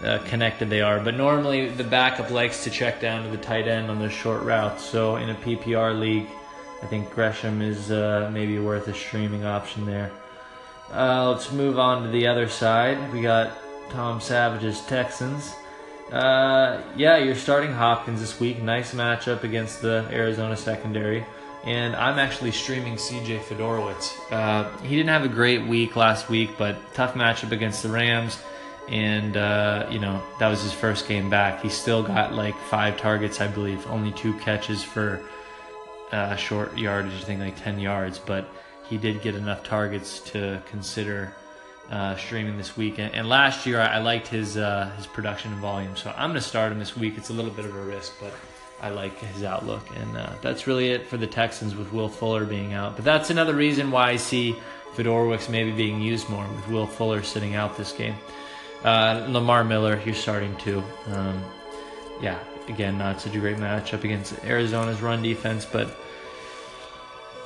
uh, 0.03 0.19
connected 0.25 0.69
they 0.69 0.81
are. 0.81 0.99
But 0.99 1.15
normally 1.15 1.69
the 1.69 1.83
backup 1.83 2.29
likes 2.29 2.63
to 2.65 2.69
check 2.69 2.99
down 2.99 3.23
to 3.23 3.29
the 3.29 3.41
tight 3.41 3.67
end 3.67 3.89
on 3.89 3.99
the 3.99 4.09
short 4.09 4.43
routes. 4.43 4.83
So 4.83 5.15
in 5.15 5.29
a 5.29 5.35
PPR 5.35 5.97
league, 5.97 6.27
I 6.83 6.85
think 6.85 7.09
Gresham 7.11 7.61
is 7.61 7.91
uh, 7.91 8.29
maybe 8.33 8.59
worth 8.59 8.87
a 8.87 8.93
streaming 8.93 9.45
option 9.45 9.85
there. 9.85 10.11
Uh, 10.91 11.31
let's 11.31 11.51
move 11.51 11.79
on 11.79 12.03
to 12.03 12.09
the 12.09 12.27
other 12.27 12.47
side. 12.47 13.11
We 13.11 13.21
got 13.21 13.57
Tom 13.89 14.21
Savage's 14.21 14.81
Texans. 14.81 15.53
Uh, 16.11 16.81
yeah, 16.95 17.17
you're 17.17 17.35
starting 17.35 17.73
Hopkins 17.73 18.21
this 18.21 18.39
week. 18.39 18.61
Nice 18.61 18.93
matchup 18.93 19.43
against 19.43 19.81
the 19.81 20.07
Arizona 20.11 20.55
secondary. 20.55 21.25
And 21.67 21.95
I'm 21.95 22.17
actually 22.17 22.51
streaming 22.51 22.95
CJ 22.95 23.41
Fiedorowicz. 23.41 24.31
Uh, 24.31 24.69
he 24.79 24.95
didn't 24.95 25.09
have 25.09 25.25
a 25.25 25.29
great 25.29 25.67
week 25.67 25.95
last 25.95 26.29
week, 26.29 26.51
but 26.57 26.77
tough 26.93 27.13
matchup 27.13 27.51
against 27.51 27.83
the 27.83 27.89
Rams 27.89 28.39
and 28.89 29.35
uh, 29.35 29.87
you 29.91 29.99
know 29.99 30.21
that 30.39 30.47
was 30.47 30.61
his 30.61 30.73
first 30.73 31.07
game 31.07 31.29
back. 31.29 31.61
He 31.61 31.69
still 31.69 32.03
got 32.03 32.33
like 32.33 32.55
five 32.69 32.97
targets, 32.97 33.41
I 33.41 33.47
believe, 33.47 33.85
only 33.87 34.11
two 34.11 34.33
catches 34.39 34.83
for 34.83 35.21
uh, 36.11 36.35
short 36.35 36.77
yardage, 36.77 37.13
I 37.21 37.25
think 37.25 37.41
like 37.41 37.61
ten 37.61 37.79
yards, 37.79 38.19
but 38.19 38.49
he 38.87 38.97
did 38.97 39.21
get 39.21 39.35
enough 39.35 39.63
targets 39.63 40.19
to 40.31 40.61
consider 40.69 41.33
uh, 41.91 42.15
streaming 42.15 42.57
this 42.57 42.77
week. 42.77 42.99
And, 42.99 43.13
and 43.13 43.27
last 43.27 43.65
year, 43.65 43.81
I, 43.81 43.95
I 43.95 43.97
liked 43.99 44.27
his 44.27 44.57
uh, 44.57 44.89
his 44.95 45.07
production 45.07 45.51
and 45.51 45.61
volume, 45.61 45.95
so 45.97 46.13
I'm 46.15 46.29
gonna 46.29 46.41
start 46.41 46.71
him 46.71 46.79
this 46.79 46.95
week. 46.95 47.17
It's 47.17 47.29
a 47.29 47.33
little 47.33 47.51
bit 47.51 47.65
of 47.65 47.75
a 47.75 47.81
risk, 47.81 48.13
but. 48.21 48.33
I 48.81 48.89
like 48.89 49.17
his 49.19 49.43
outlook, 49.43 49.83
and 49.95 50.17
uh, 50.17 50.33
that's 50.41 50.67
really 50.67 50.91
it 50.91 51.07
for 51.07 51.17
the 51.17 51.25
Texans 51.25 51.75
with 51.75 51.91
Will 51.91 52.09
Fuller 52.09 52.45
being 52.45 52.73
out. 52.73 52.95
But 52.95 53.05
that's 53.05 53.29
another 53.31 53.55
reason 53.55 53.89
why 53.89 54.11
I 54.11 54.15
see 54.17 54.55
Fiedorowicz 54.95 55.49
maybe 55.49 55.71
being 55.71 55.99
used 55.99 56.29
more 56.29 56.47
with 56.47 56.67
Will 56.67 56.85
Fuller 56.85 57.23
sitting 57.23 57.55
out 57.55 57.75
this 57.75 57.91
game. 57.91 58.15
Uh, 58.83 59.25
Lamar 59.29 59.63
Miller, 59.63 59.99
you're 60.05 60.13
starting 60.13 60.55
too. 60.57 60.83
Um, 61.07 61.43
yeah, 62.21 62.39
again, 62.67 62.97
not 62.97 63.19
such 63.19 63.35
a 63.35 63.39
great 63.39 63.57
matchup 63.57 64.03
against 64.03 64.43
Arizona's 64.45 65.01
run 65.01 65.23
defense, 65.23 65.65
but 65.65 65.97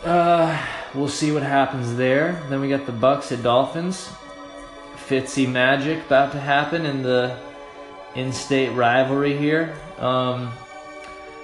uh, 0.04 0.62
we'll 0.94 1.08
see 1.08 1.32
what 1.32 1.44
happens 1.44 1.96
there. 1.96 2.42
Then 2.50 2.60
we 2.60 2.68
got 2.68 2.86
the 2.86 2.92
Bucks 2.92 3.32
at 3.32 3.42
Dolphins. 3.42 4.10
Fitzy 5.08 5.50
magic 5.50 6.06
about 6.06 6.32
to 6.34 6.40
happen 6.40 6.86
in 6.86 7.04
the 7.04 7.38
in-state 8.16 8.70
rivalry 8.70 9.38
here. 9.38 9.78
Um, 9.98 10.52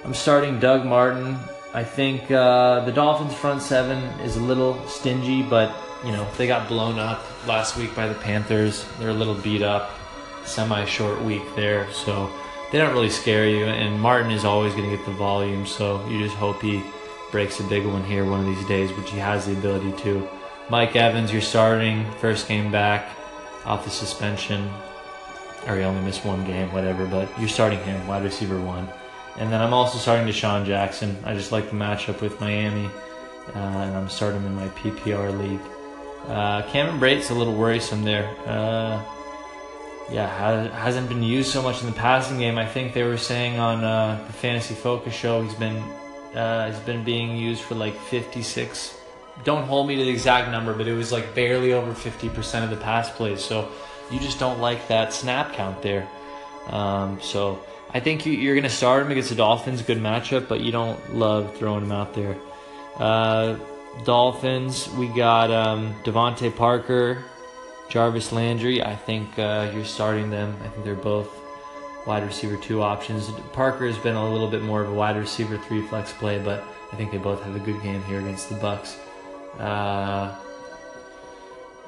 I'm 0.04 0.14
starting 0.14 0.60
Doug 0.60 0.84
Martin. 0.84 1.36
I 1.74 1.84
think 1.84 2.30
uh, 2.30 2.84
the 2.84 2.92
Dolphins' 2.92 3.34
front 3.34 3.62
seven 3.62 3.98
is 4.20 4.36
a 4.36 4.40
little 4.40 4.86
stingy, 4.86 5.42
but 5.42 5.74
you 6.04 6.12
know, 6.12 6.26
they 6.36 6.46
got 6.46 6.68
blown 6.68 6.98
up 6.98 7.22
last 7.46 7.76
week 7.76 7.94
by 7.94 8.06
the 8.06 8.14
Panthers. 8.14 8.86
They're 8.98 9.10
a 9.10 9.14
little 9.14 9.34
beat 9.34 9.62
up, 9.62 9.90
semi 10.44 10.84
short 10.84 11.20
week 11.22 11.42
there, 11.56 11.90
so 11.92 12.30
they 12.70 12.78
don't 12.78 12.92
really 12.92 13.10
scare 13.10 13.48
you. 13.48 13.64
And 13.64 14.00
Martin 14.00 14.30
is 14.30 14.44
always 14.44 14.72
going 14.72 14.88
to 14.88 14.96
get 14.96 15.04
the 15.04 15.12
volume, 15.12 15.66
so 15.66 16.06
you 16.08 16.18
just 16.22 16.36
hope 16.36 16.62
he 16.62 16.82
breaks 17.30 17.60
a 17.60 17.64
big 17.64 17.84
one 17.84 18.04
here 18.04 18.24
one 18.24 18.40
of 18.40 18.46
these 18.46 18.66
days, 18.66 18.92
which 18.92 19.10
he 19.10 19.18
has 19.18 19.46
the 19.46 19.52
ability 19.52 19.92
to. 20.02 20.26
Mike 20.70 20.96
Evans, 20.96 21.32
you're 21.32 21.42
starting, 21.42 22.10
first 22.12 22.46
game 22.46 22.70
back 22.70 23.08
off 23.64 23.84
the 23.84 23.90
suspension, 23.90 24.70
or 25.66 25.76
he 25.76 25.82
only 25.82 26.02
missed 26.02 26.24
one 26.24 26.44
game, 26.44 26.72
whatever, 26.72 27.06
but 27.06 27.28
you're 27.38 27.48
starting 27.48 27.80
him, 27.80 28.06
wide 28.06 28.22
receiver 28.22 28.60
one. 28.60 28.88
And 29.38 29.52
then 29.52 29.60
I'm 29.60 29.72
also 29.72 29.98
starting 29.98 30.26
DeSean 30.26 30.66
Jackson. 30.66 31.16
I 31.24 31.34
just 31.34 31.52
like 31.52 31.70
the 31.70 31.76
matchup 31.76 32.20
with 32.20 32.40
Miami, 32.40 32.86
uh, 33.54 33.58
and 33.58 33.96
I'm 33.96 34.08
starting 34.08 34.44
in 34.44 34.54
my 34.54 34.68
PPR 34.70 35.38
league. 35.38 35.60
Uh, 36.26 36.62
Cameron 36.70 36.98
Brate's 36.98 37.30
a 37.30 37.34
little 37.34 37.54
worrisome 37.54 38.02
there. 38.02 38.28
Uh, 38.46 39.02
yeah, 40.10 40.68
hasn't 40.70 41.08
been 41.08 41.22
used 41.22 41.50
so 41.50 41.62
much 41.62 41.80
in 41.82 41.86
the 41.86 41.94
passing 41.94 42.38
game. 42.38 42.58
I 42.58 42.66
think 42.66 42.94
they 42.94 43.02
were 43.02 43.16
saying 43.16 43.58
on 43.58 43.84
uh, 43.84 44.22
the 44.26 44.32
Fantasy 44.32 44.74
Focus 44.74 45.14
show 45.14 45.42
he's 45.42 45.54
been 45.54 45.76
uh, 46.34 46.70
he's 46.70 46.80
been 46.80 47.04
being 47.04 47.36
used 47.36 47.62
for 47.62 47.74
like 47.74 47.98
56. 47.98 48.98
Don't 49.44 49.64
hold 49.64 49.86
me 49.86 49.96
to 49.96 50.04
the 50.04 50.10
exact 50.10 50.50
number, 50.50 50.74
but 50.74 50.88
it 50.88 50.94
was 50.94 51.12
like 51.12 51.34
barely 51.34 51.72
over 51.72 51.92
50% 51.92 52.64
of 52.64 52.70
the 52.70 52.76
pass 52.76 53.10
plays. 53.10 53.42
So 53.42 53.70
you 54.10 54.18
just 54.18 54.38
don't 54.38 54.60
like 54.60 54.88
that 54.88 55.12
snap 55.12 55.52
count 55.52 55.80
there. 55.82 56.08
Um, 56.68 57.20
so 57.20 57.60
I 57.94 58.00
think 58.00 58.26
you, 58.26 58.50
are 58.50 58.54
going 58.54 58.64
to 58.64 58.68
start 58.70 59.04
him 59.04 59.10
against 59.10 59.30
the 59.30 59.36
Dolphins, 59.36 59.80
good 59.82 59.98
matchup, 59.98 60.46
but 60.46 60.60
you 60.60 60.70
don't 60.70 61.14
love 61.14 61.56
throwing 61.56 61.84
him 61.84 61.92
out 61.92 62.14
there. 62.14 62.36
Uh, 62.96 63.56
Dolphins, 64.04 64.88
we 64.90 65.08
got 65.08 65.50
um, 65.50 65.94
DeVante 66.04 66.54
Parker, 66.54 67.24
Jarvis 67.88 68.30
Landry. 68.32 68.82
I 68.82 68.94
think 68.94 69.38
uh, 69.38 69.70
you're 69.74 69.84
starting 69.84 70.30
them. 70.30 70.54
I 70.62 70.68
think 70.68 70.84
they're 70.84 70.94
both 70.94 71.30
wide 72.06 72.24
receiver 72.24 72.56
two 72.58 72.82
options. 72.82 73.30
Parker 73.52 73.86
has 73.86 73.98
been 73.98 74.16
a 74.16 74.32
little 74.32 74.48
bit 74.48 74.62
more 74.62 74.82
of 74.82 74.90
a 74.90 74.94
wide 74.94 75.16
receiver 75.16 75.56
three 75.56 75.86
flex 75.88 76.12
play, 76.12 76.38
but 76.38 76.64
I 76.92 76.96
think 76.96 77.10
they 77.10 77.18
both 77.18 77.42
have 77.42 77.56
a 77.56 77.60
good 77.60 77.82
game 77.82 78.02
here 78.04 78.20
against 78.20 78.50
the 78.50 78.56
Bucks. 78.56 78.98
Uh, 79.58 80.36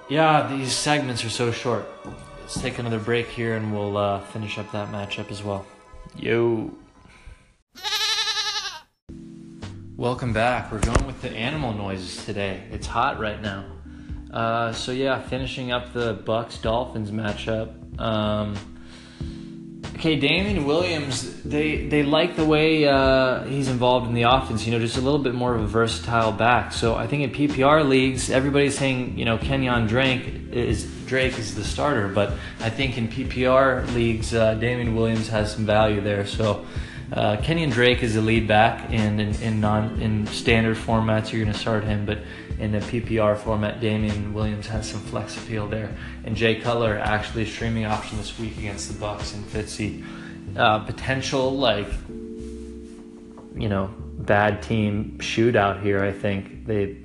yeah, 0.08 0.46
these 0.48 0.72
segments 0.72 1.24
are 1.24 1.30
so 1.30 1.52
short. 1.52 1.86
Let's 2.40 2.60
take 2.60 2.78
another 2.78 2.98
break 2.98 3.28
here, 3.28 3.56
and 3.56 3.72
we'll 3.72 3.96
uh, 3.96 4.20
finish 4.20 4.58
up 4.58 4.72
that 4.72 4.88
matchup 4.88 5.30
as 5.30 5.44
well. 5.44 5.66
Yo. 6.16 6.70
Welcome 9.96 10.32
back. 10.32 10.72
We're 10.72 10.80
going 10.80 11.06
with 11.06 11.22
the 11.22 11.30
animal 11.30 11.72
noises 11.72 12.24
today. 12.24 12.64
It's 12.72 12.86
hot 12.86 13.20
right 13.20 13.40
now. 13.40 13.64
Uh, 14.32 14.72
so 14.72 14.92
yeah, 14.92 15.20
finishing 15.20 15.70
up 15.70 15.92
the 15.92 16.14
Bucks 16.14 16.58
Dolphins 16.58 17.10
matchup. 17.10 18.00
Um, 18.00 18.56
okay, 19.94 20.16
Damien 20.16 20.64
Williams. 20.64 21.42
They 21.42 21.86
they 21.86 22.02
like 22.02 22.34
the 22.34 22.44
way 22.44 22.86
uh, 22.86 23.44
he's 23.44 23.68
involved 23.68 24.08
in 24.08 24.14
the 24.14 24.22
offense. 24.22 24.66
You 24.66 24.72
know, 24.72 24.80
just 24.80 24.96
a 24.96 25.00
little 25.00 25.20
bit 25.20 25.34
more 25.34 25.54
of 25.54 25.60
a 25.60 25.66
versatile 25.66 26.32
back. 26.32 26.72
So 26.72 26.96
I 26.96 27.06
think 27.06 27.22
in 27.22 27.48
PPR 27.48 27.88
leagues, 27.88 28.30
everybody's 28.30 28.76
saying 28.76 29.16
you 29.16 29.24
know 29.24 29.38
Kenyan 29.38 29.86
Drake 29.86 30.26
is 30.52 30.86
Drake 31.10 31.40
is 31.40 31.56
the 31.56 31.64
starter, 31.64 32.06
but 32.06 32.34
I 32.60 32.70
think 32.70 32.96
in 32.96 33.08
PPR 33.08 33.92
leagues, 33.94 34.32
uh, 34.32 34.54
Damien 34.54 34.94
Williams 34.94 35.28
has 35.28 35.52
some 35.52 35.66
value 35.66 36.00
there. 36.00 36.24
So. 36.24 36.64
Uh, 37.12 37.36
Kenyan 37.38 37.72
Drake 37.72 38.04
is 38.04 38.14
the 38.14 38.20
lead 38.20 38.46
back, 38.46 38.88
and 38.92 39.20
in, 39.20 39.34
in 39.42 39.60
non 39.60 40.00
in 40.00 40.28
standard 40.28 40.76
formats 40.76 41.32
you're 41.32 41.42
going 41.42 41.52
to 41.52 41.58
start 41.58 41.82
him, 41.82 42.06
but 42.06 42.18
in 42.60 42.70
the 42.70 42.78
PPR 42.78 43.36
format, 43.36 43.80
Damien 43.80 44.32
Williams 44.32 44.68
has 44.68 44.88
some 44.88 45.00
flex 45.00 45.36
appeal 45.36 45.66
there, 45.66 45.92
and 46.22 46.36
Jay 46.36 46.60
Cutler 46.60 46.96
actually 46.96 47.42
a 47.42 47.46
streaming 47.46 47.84
option 47.84 48.16
this 48.16 48.38
week 48.38 48.56
against 48.58 48.92
the 48.92 48.96
Bucks 48.96 49.34
and 49.34 49.44
Fitzy. 49.44 50.04
Uh, 50.56 50.78
potential 50.84 51.50
like 51.50 51.88
you 53.56 53.68
know 53.68 53.92
bad 54.18 54.62
team 54.62 55.16
shootout 55.18 55.82
here. 55.82 56.04
I 56.04 56.12
think 56.12 56.64
they 56.64 56.96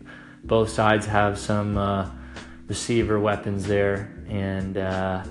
both 0.43 0.69
sides 0.69 1.07
have 1.07 1.39
some 1.39 1.79
uh, 1.79 2.12
receiver 2.67 3.19
weapons 3.19 3.65
there, 3.65 4.13
and 4.27 4.77
uh, 4.77 5.24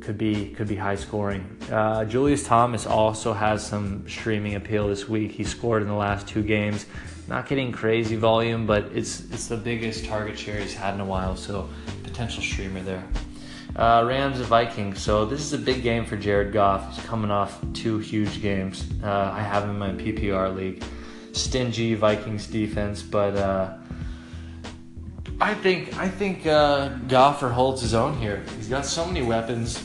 could 0.00 0.16
be 0.18 0.50
could 0.50 0.68
be 0.68 0.76
high 0.76 0.96
scoring. 0.96 1.44
Uh, 1.70 2.04
Julius 2.04 2.44
Thomas 2.44 2.86
also 2.86 3.32
has 3.32 3.66
some 3.66 4.08
streaming 4.08 4.54
appeal 4.54 4.88
this 4.88 5.08
week. 5.08 5.32
He 5.32 5.44
scored 5.44 5.82
in 5.82 5.88
the 5.88 5.94
last 5.94 6.26
two 6.26 6.42
games. 6.42 6.86
Not 7.28 7.48
getting 7.48 7.70
crazy 7.70 8.16
volume, 8.16 8.66
but 8.66 8.86
it's 8.92 9.20
it's 9.30 9.46
the 9.46 9.56
biggest 9.56 10.04
target 10.04 10.38
share 10.38 10.58
he's 10.60 10.74
had 10.74 10.94
in 10.94 11.00
a 11.00 11.04
while. 11.04 11.36
So 11.36 11.68
potential 12.02 12.42
streamer 12.42 12.82
there. 12.82 13.04
Uh, 13.76 14.04
Rams 14.06 14.38
and 14.38 14.46
Vikings. 14.46 15.00
So 15.00 15.24
this 15.24 15.40
is 15.40 15.52
a 15.52 15.58
big 15.58 15.82
game 15.82 16.04
for 16.04 16.16
Jared 16.16 16.52
Goff. 16.52 16.94
He's 16.94 17.04
coming 17.04 17.30
off 17.30 17.60
two 17.72 17.98
huge 17.98 18.42
games. 18.42 18.84
Uh, 19.02 19.30
I 19.32 19.42
have 19.42 19.62
him 19.62 19.70
in 19.70 19.78
my 19.78 19.90
PPR 19.90 20.54
league. 20.54 20.82
Stingy 21.32 21.94
Vikings 21.94 22.48
defense, 22.48 23.02
but 23.02 23.36
uh, 23.36 23.74
I 25.40 25.54
think 25.54 25.96
I 25.96 26.06
think 26.06 26.46
uh, 26.46 26.90
Goffer 27.08 27.50
holds 27.50 27.80
his 27.80 27.94
own 27.94 28.18
here. 28.18 28.42
He's 28.56 28.68
got 28.68 28.84
so 28.84 29.06
many 29.06 29.22
weapons. 29.22 29.82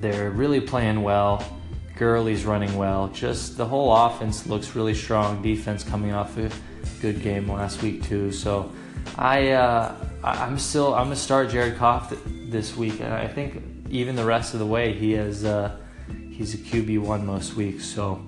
They're 0.00 0.30
really 0.30 0.60
playing 0.60 1.02
well. 1.02 1.44
Gurley's 1.96 2.44
running 2.44 2.76
well. 2.76 3.08
Just 3.08 3.56
the 3.56 3.64
whole 3.64 3.94
offense 3.94 4.46
looks 4.48 4.74
really 4.74 4.94
strong. 4.94 5.40
Defense 5.40 5.84
coming 5.84 6.12
off 6.12 6.36
a 6.36 6.50
good 7.00 7.22
game 7.22 7.48
last 7.48 7.80
week 7.82 8.02
too. 8.02 8.32
So 8.32 8.72
I 9.16 9.50
uh, 9.50 9.94
I'm 10.24 10.58
still 10.58 10.94
I'm 10.94 11.04
gonna 11.04 11.16
start 11.16 11.50
Jared 11.50 11.78
Goff 11.78 12.12
this 12.26 12.76
week, 12.76 13.00
and 13.00 13.14
I 13.14 13.28
think 13.28 13.62
even 13.88 14.16
the 14.16 14.24
rest 14.24 14.52
of 14.54 14.58
the 14.58 14.66
way 14.66 14.92
he 14.92 15.12
has 15.12 15.44
uh, 15.44 15.76
he's 16.28 16.54
a 16.54 16.58
QB 16.58 16.98
one 16.98 17.24
most 17.24 17.54
weeks. 17.54 17.84
So 17.84 18.20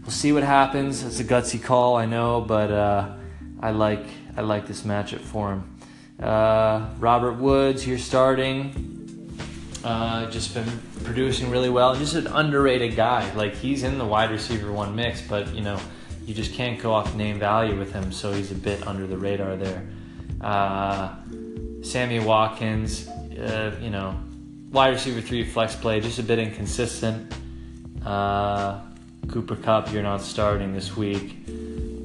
we'll 0.00 0.10
see 0.10 0.32
what 0.32 0.44
happens. 0.44 1.02
It's 1.02 1.20
a 1.20 1.24
gutsy 1.24 1.62
call, 1.62 1.96
I 1.96 2.06
know, 2.06 2.40
but 2.40 2.70
uh, 2.70 3.16
I 3.60 3.70
like 3.70 4.04
I 4.36 4.42
like 4.42 4.66
this 4.66 4.82
matchup 4.82 5.20
for 5.20 5.52
him. 5.52 5.78
Uh, 6.20 6.88
Robert 6.98 7.34
Woods, 7.34 7.86
you're 7.86 7.98
starting. 7.98 8.94
Uh, 9.84 10.28
just 10.30 10.54
been 10.54 10.68
producing 11.04 11.50
really 11.50 11.70
well. 11.70 11.94
Just 11.94 12.14
an 12.14 12.26
underrated 12.26 12.96
guy. 12.96 13.32
Like 13.34 13.54
he's 13.54 13.82
in 13.82 13.98
the 13.98 14.04
wide 14.04 14.30
receiver 14.30 14.72
one 14.72 14.94
mix, 14.96 15.22
but 15.22 15.54
you 15.54 15.60
know 15.60 15.78
you 16.26 16.34
just 16.34 16.52
can't 16.52 16.80
go 16.80 16.92
off 16.92 17.14
name 17.14 17.38
value 17.38 17.78
with 17.78 17.92
him, 17.92 18.12
so 18.12 18.32
he's 18.32 18.52
a 18.52 18.54
bit 18.54 18.86
under 18.86 19.06
the 19.06 19.16
radar 19.16 19.56
there. 19.56 19.88
Uh, 20.40 21.14
Sammy 21.82 22.18
Watkins, 22.18 23.08
uh, 23.08 23.74
you 23.80 23.90
know, 23.90 24.18
wide 24.70 24.88
receiver 24.88 25.20
three 25.20 25.44
flex 25.44 25.74
play, 25.74 26.00
just 26.00 26.18
a 26.18 26.22
bit 26.22 26.38
inconsistent. 26.38 27.32
Uh, 28.04 28.80
Cooper 29.28 29.56
Kupp, 29.56 29.92
you're 29.92 30.02
not 30.02 30.20
starting 30.20 30.74
this 30.74 30.96
week. 30.96 31.36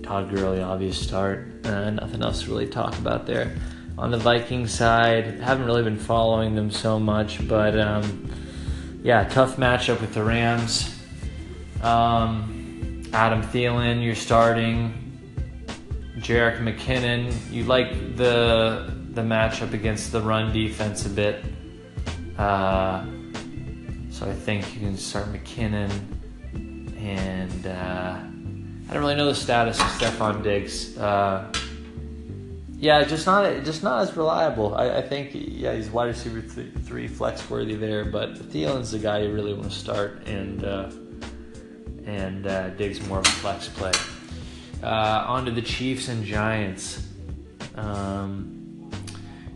Todd 0.04 0.30
Gurley, 0.30 0.62
obvious 0.62 1.02
start. 1.02 1.48
Uh, 1.66 1.90
nothing 1.90 2.22
else 2.22 2.44
to 2.44 2.50
really 2.50 2.68
talk 2.68 2.98
about 3.00 3.26
there 3.26 3.56
on 3.98 4.12
the 4.12 4.18
Viking 4.18 4.68
side. 4.68 5.40
Haven't 5.40 5.66
really 5.66 5.84
been 5.84 5.98
following 5.98 6.56
them 6.56 6.70
so 6.70 7.00
much, 7.00 7.48
but 7.48 7.80
um, 7.80 8.30
yeah, 9.02 9.24
tough 9.30 9.56
matchup 9.56 10.02
with 10.02 10.14
the 10.14 10.24
Rams. 10.24 10.94
Um, 11.82 13.04
Adam 13.14 13.42
Thielen, 13.42 14.04
you're 14.04 14.16
starting. 14.16 15.00
Jerick 16.18 16.60
McKinnon, 16.60 17.34
you 17.52 17.64
like 17.64 18.16
the 18.16 18.94
the 19.12 19.22
matchup 19.22 19.74
against 19.74 20.12
the 20.12 20.22
run 20.22 20.52
defense 20.52 21.06
a 21.06 21.10
bit. 21.10 21.44
Uh, 22.38 23.06
so 24.10 24.28
I 24.28 24.34
think 24.34 24.74
you 24.74 24.82
can 24.82 24.98
start 24.98 25.28
McKinnon, 25.32 25.92
and 26.98 27.68
uh, 27.68 28.20
I 28.94 28.98
don't 28.98 29.06
really 29.06 29.16
know 29.16 29.26
the 29.26 29.34
status 29.34 29.80
of 29.80 29.88
Stefon 29.88 30.44
Diggs. 30.44 30.96
Uh, 30.96 31.52
yeah, 32.78 33.04
just 33.04 33.26
not 33.26 33.64
just 33.64 33.82
not 33.82 34.04
as 34.04 34.16
reliable. 34.16 34.76
I, 34.76 34.98
I 34.98 35.02
think 35.02 35.32
yeah, 35.34 35.74
he's 35.74 35.90
wide 35.90 36.10
receiver 36.10 36.42
three, 36.42 36.70
three, 36.70 37.08
flex 37.08 37.50
worthy 37.50 37.74
there, 37.74 38.06
but 38.06 38.36
Thielen's 38.36 38.92
the 38.92 39.00
guy 39.00 39.24
you 39.24 39.34
really 39.34 39.52
want 39.56 39.72
to 39.72 39.76
start, 39.76 40.28
and 40.28 40.64
uh, 40.64 40.92
and 42.06 42.46
uh, 42.46 42.70
Diggs 42.70 43.04
more 43.08 43.18
of 43.18 43.26
a 43.26 43.30
flex 43.30 43.68
play. 43.68 43.94
Uh, 44.84 45.26
on 45.28 45.46
to 45.46 45.52
the 45.52 45.64
Chiefs 45.64 46.08
and 46.10 46.24
Giants. 46.24 47.08
Um, 47.74 48.92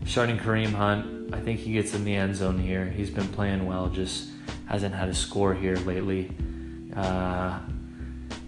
starting 0.04 0.36
Kareem 0.36 0.72
Hunt, 0.72 1.32
I 1.32 1.38
think 1.38 1.60
he 1.60 1.74
gets 1.74 1.94
in 1.94 2.02
the 2.02 2.16
end 2.16 2.34
zone 2.34 2.58
here. 2.58 2.86
He's 2.86 3.10
been 3.10 3.28
playing 3.28 3.66
well, 3.66 3.86
just 3.88 4.30
hasn't 4.66 4.96
had 4.96 5.08
a 5.08 5.14
score 5.14 5.54
here 5.54 5.76
lately. 5.76 6.32
Uh, 6.96 7.60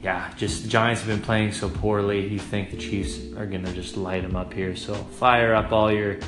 yeah, 0.02 0.32
just 0.36 0.62
the 0.62 0.68
Giants 0.68 1.02
have 1.02 1.08
been 1.08 1.20
playing 1.20 1.52
so 1.52 1.68
poorly. 1.68 2.26
You 2.26 2.38
think 2.38 2.70
the 2.70 2.76
Chiefs 2.76 3.36
are 3.36 3.46
gonna 3.46 3.72
just 3.72 3.96
light 3.96 4.22
them 4.22 4.34
up 4.34 4.52
here? 4.52 4.74
So 4.74 4.94
fire 4.94 5.54
up 5.54 5.72
all 5.72 5.92
your 5.92 6.18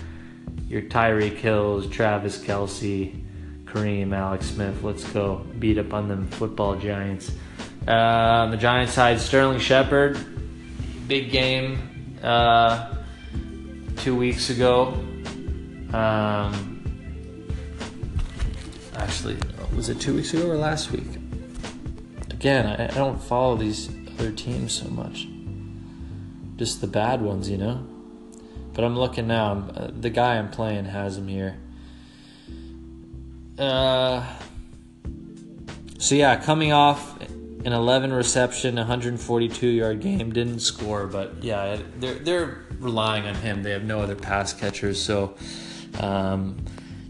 your 0.69 0.83
Tyreek 0.83 1.37
Hills, 1.37 1.88
Travis 1.88 2.38
Kelce, 2.38 3.19
Kareem, 3.64 4.14
Alex 4.14 4.47
Smith. 4.47 4.83
Let's 4.83 5.05
go 5.05 5.47
beat 5.59 5.79
up 5.79 5.95
on 5.95 6.09
them 6.09 6.29
football 6.29 6.76
Giants. 6.76 7.33
Uh, 7.88 7.93
on 7.93 8.50
the 8.50 8.57
Giants 8.59 8.93
side, 8.93 9.19
Sterling 9.19 9.59
Shepard, 9.59 10.19
big 11.09 11.31
game 11.31 12.19
uh, 12.23 12.95
two 13.97 14.14
weeks 14.14 14.50
ago. 14.50 14.88
Um, 15.95 16.85
actually, 18.97 19.37
was 19.75 19.88
it 19.88 19.99
two 19.99 20.14
weeks 20.14 20.35
ago 20.35 20.50
or 20.50 20.57
last 20.57 20.93
week? 20.93 21.22
Again, 22.42 22.66
I, 22.66 22.87
I 22.87 22.88
don't 22.88 23.22
follow 23.22 23.54
these 23.54 23.88
other 24.18 24.32
teams 24.32 24.72
so 24.72 24.88
much. 24.88 25.28
Just 26.56 26.80
the 26.80 26.88
bad 26.88 27.22
ones, 27.22 27.49
you 27.49 27.56
know? 27.56 27.87
But 28.72 28.82
I'm 28.82 28.99
looking 28.99 29.28
now. 29.28 29.68
Uh, 29.76 29.90
the 29.94 30.11
guy 30.11 30.38
I'm 30.38 30.50
playing 30.50 30.87
has 30.87 31.16
him 31.16 31.28
here. 31.28 31.56
Uh, 33.56 34.26
so 35.99 36.16
yeah, 36.16 36.34
coming 36.34 36.72
off 36.72 37.20
an 37.20 37.72
11 37.72 38.12
reception, 38.12 38.75
142 38.75 39.68
yard 39.68 40.00
game, 40.00 40.32
didn't 40.32 40.61
score, 40.61 41.06
but 41.06 41.44
yeah, 41.44 41.78
they're 41.99 42.14
they're 42.14 42.64
relying 42.80 43.25
on 43.25 43.37
him. 43.37 43.62
They 43.62 43.70
have 43.70 43.84
no 43.84 44.00
other 44.00 44.16
pass 44.16 44.52
catchers, 44.52 45.00
so 45.00 45.37
um, 46.00 46.56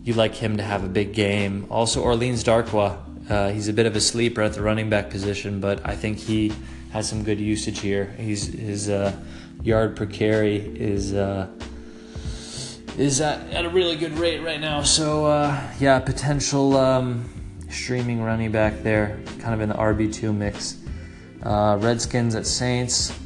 you 0.05 0.13
like 0.13 0.35
him 0.35 0.59
to 0.59 0.63
have 0.63 0.85
a 0.85 0.89
big 0.89 1.15
game. 1.15 1.67
Also, 1.71 2.03
Orleans 2.03 2.45
Darkwa 2.45 2.99
uh, 3.29 3.51
he's 3.51 3.69
a 3.69 3.73
bit 3.73 3.87
of 3.87 3.97
a 3.97 4.01
sleeper 4.01 4.43
at 4.43 4.55
the 4.55 4.63
running 4.63 4.91
back 4.91 5.11
position, 5.11 5.61
but 5.61 5.87
I 5.87 5.95
think 5.95 6.19
he 6.19 6.53
has 6.93 7.09
some 7.09 7.23
good 7.23 7.41
usage 7.41 7.81
here. 7.81 8.15
He's 8.19 8.47
his 8.47 8.89
uh, 8.89 9.17
yard 9.63 9.97
per 9.97 10.07
carry 10.07 10.57
is 10.57 11.15
uh, 11.15 11.49
is 12.99 13.21
at, 13.21 13.49
at 13.51 13.65
a 13.65 13.69
really 13.69 13.97
good 13.97 14.13
rate 14.19 14.41
right 14.41 14.61
now. 14.61 14.83
So 14.83 15.27
uh, 15.27 15.73
yeah, 15.79 15.99
potential 16.01 16.77
um, 16.77 17.29
streaming 17.71 18.23
running 18.23 18.53
back 18.53 18.83
there, 18.83 19.21
kind 19.39 19.55
of 19.55 19.61
in 19.61 19.69
the 19.69 19.75
RB 19.75 20.13
two 20.13 20.33
mix. 20.33 20.79
Uh, 21.43 21.79
Redskins 21.81 22.35
at 22.35 22.47
Saints. 22.47 23.19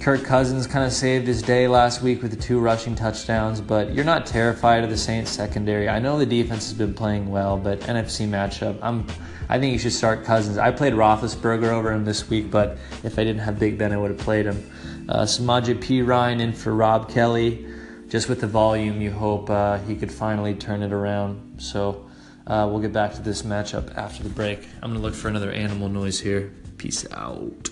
Kirk 0.00 0.24
Cousins 0.24 0.66
kind 0.66 0.86
of 0.86 0.94
saved 0.94 1.26
his 1.26 1.42
day 1.42 1.68
last 1.68 2.00
week 2.00 2.22
with 2.22 2.30
the 2.30 2.36
two 2.36 2.58
rushing 2.58 2.94
touchdowns, 2.94 3.60
but 3.60 3.92
you're 3.92 4.02
not 4.02 4.24
terrified 4.24 4.82
of 4.82 4.88
the 4.88 4.96
Saints 4.96 5.30
secondary. 5.30 5.90
I 5.90 5.98
know 5.98 6.18
the 6.18 6.24
defense 6.24 6.70
has 6.70 6.78
been 6.78 6.94
playing 6.94 7.30
well, 7.30 7.58
but 7.58 7.80
NFC 7.80 8.26
matchup, 8.26 8.78
I'm 8.80 9.06
I 9.50 9.58
think 9.58 9.74
you 9.74 9.78
should 9.78 9.92
start 9.92 10.24
Cousins. 10.24 10.56
I 10.56 10.70
played 10.70 10.94
Roethlisberger 10.94 11.68
over 11.68 11.92
him 11.92 12.06
this 12.06 12.30
week, 12.30 12.50
but 12.50 12.78
if 13.02 13.18
I 13.18 13.24
didn't 13.24 13.40
have 13.40 13.58
Big 13.58 13.76
Ben, 13.76 13.92
I 13.92 13.98
would 13.98 14.12
have 14.12 14.20
played 14.20 14.46
him. 14.46 14.70
Uh, 15.06 15.24
Samaje 15.24 15.74
Perine 15.74 16.40
in 16.40 16.52
for 16.54 16.74
Rob 16.74 17.10
Kelley. 17.10 17.66
Just 18.08 18.28
with 18.28 18.40
the 18.40 18.46
volume, 18.46 19.02
you 19.02 19.10
hope 19.10 19.50
uh, 19.50 19.78
he 19.80 19.96
could 19.96 20.10
finally 20.10 20.54
turn 20.54 20.82
it 20.82 20.92
around. 20.92 21.60
So 21.60 22.08
uh, 22.46 22.66
we'll 22.70 22.80
get 22.80 22.92
back 22.92 23.12
to 23.14 23.20
this 23.22 23.42
matchup 23.42 23.94
after 23.96 24.22
the 24.22 24.30
break. 24.30 24.66
I'm 24.80 24.90
going 24.90 24.94
to 24.94 25.00
look 25.00 25.14
for 25.14 25.28
another 25.28 25.50
animal 25.50 25.88
noise 25.88 26.20
here. 26.20 26.54
Peace 26.78 27.04
out. 27.12 27.70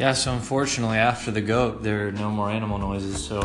Yeah, 0.00 0.14
so 0.14 0.32
unfortunately, 0.32 0.96
after 0.96 1.30
the 1.30 1.42
goat, 1.42 1.82
there 1.82 2.08
are 2.08 2.12
no 2.12 2.30
more 2.30 2.48
animal 2.48 2.78
noises. 2.78 3.22
So 3.22 3.38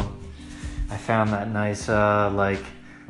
I 0.89 0.95
found 0.95 1.31
that 1.31 1.50
nice, 1.50 1.89
uh, 1.89 2.31
like, 2.33 2.63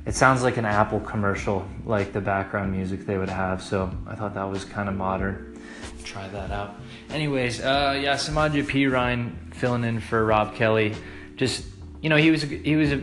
it 0.08 0.16
sounds 0.16 0.42
like 0.42 0.58
an 0.58 0.66
Apple 0.66 1.00
commercial, 1.00 1.64
like 1.86 2.12
the 2.12 2.22
background 2.22 2.72
music 2.72 3.06
they 3.06 3.20
would 3.20 3.30
have. 3.30 3.62
So 3.62 3.92
I 4.08 4.16
thought 4.16 4.34
that 4.34 4.50
was 4.50 4.66
kind 4.66 4.90
of 4.90 4.96
modern. 4.96 5.62
Try 6.04 6.28
that 6.30 6.50
out. 6.50 6.74
Anyways, 7.12 7.62
uh, 7.62 8.00
yeah, 8.02 8.16
Perine 8.16 9.54
filling 9.54 9.84
in 9.84 10.00
for 10.00 10.26
Rob 10.26 10.56
Kelley. 10.56 10.96
Just, 11.36 11.66
you 12.02 12.10
know, 12.10 12.18
he 12.18 12.32
was 12.32 12.42
he 12.42 12.76
was 12.76 12.96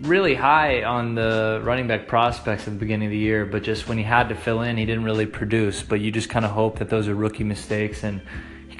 really 0.00 0.34
high 0.34 0.82
on 0.82 1.14
the 1.14 1.60
running 1.62 1.88
back 1.88 2.08
prospects 2.08 2.66
at 2.66 2.72
the 2.72 2.80
beginning 2.80 3.08
of 3.08 3.12
the 3.12 3.18
year, 3.18 3.44
but 3.44 3.62
just 3.62 3.86
when 3.86 3.98
he 3.98 4.04
had 4.04 4.30
to 4.30 4.34
fill 4.34 4.62
in, 4.62 4.78
he 4.78 4.86
didn't 4.86 5.04
really 5.04 5.26
produce. 5.26 5.82
But 5.82 6.00
you 6.00 6.10
just 6.10 6.30
kind 6.30 6.46
of 6.46 6.52
hope 6.52 6.78
that 6.78 6.88
those 6.88 7.06
are 7.06 7.14
rookie 7.14 7.44
mistakes 7.44 8.02
and 8.02 8.22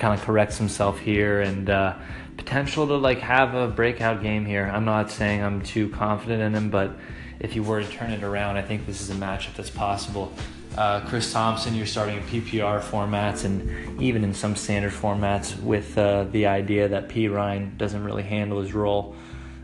kind 0.01 0.19
of 0.19 0.25
corrects 0.25 0.59
himself 0.59 0.99
here 0.99 1.43
and 1.43 1.71
uh, 1.71 1.95
potential 2.37 2.87
to 2.87 2.97
like 2.97 3.19
have 3.19 3.55
a 3.55 3.69
breakout 3.69 4.23
game 4.23 4.47
here. 4.47 4.65
I'm 4.65 4.85
not 4.85 5.11
saying 5.11 5.43
I'm 5.43 5.63
too 5.63 5.91
confident 5.91 6.43
in 6.43 6.55
him, 6.55 6.71
but 6.71 6.97
if 7.39 7.55
you 7.55 7.63
were 7.63 7.83
to 7.83 7.89
turn 7.89 8.11
it 8.11 8.25
around, 8.25 8.57
I 8.57 8.63
think 8.63 8.87
this 8.87 9.01
is 9.01 9.11
a 9.11 9.15
matchup 9.15 9.55
that's 9.55 9.71
possible. 9.71 10.33
Uh, 10.77 11.01
Chris 11.01 11.33
Thompson, 11.33 11.75
you're 11.75 11.87
starting 11.87 12.17
in 12.17 12.23
PPR 12.25 12.81
formats 12.81 13.45
and 13.45 14.01
even 14.01 14.25
in 14.25 14.33
some 14.33 14.57
standard 14.57 14.93
formats 14.93 15.61
with 15.63 15.99
uh, 15.99 16.25
the 16.25 16.47
idea 16.47 16.89
that 16.89 17.09
Perine 17.09 17.77
doesn't 17.77 18.03
really 18.03 18.23
handle 18.23 18.61
his 18.61 18.73
role 18.73 19.15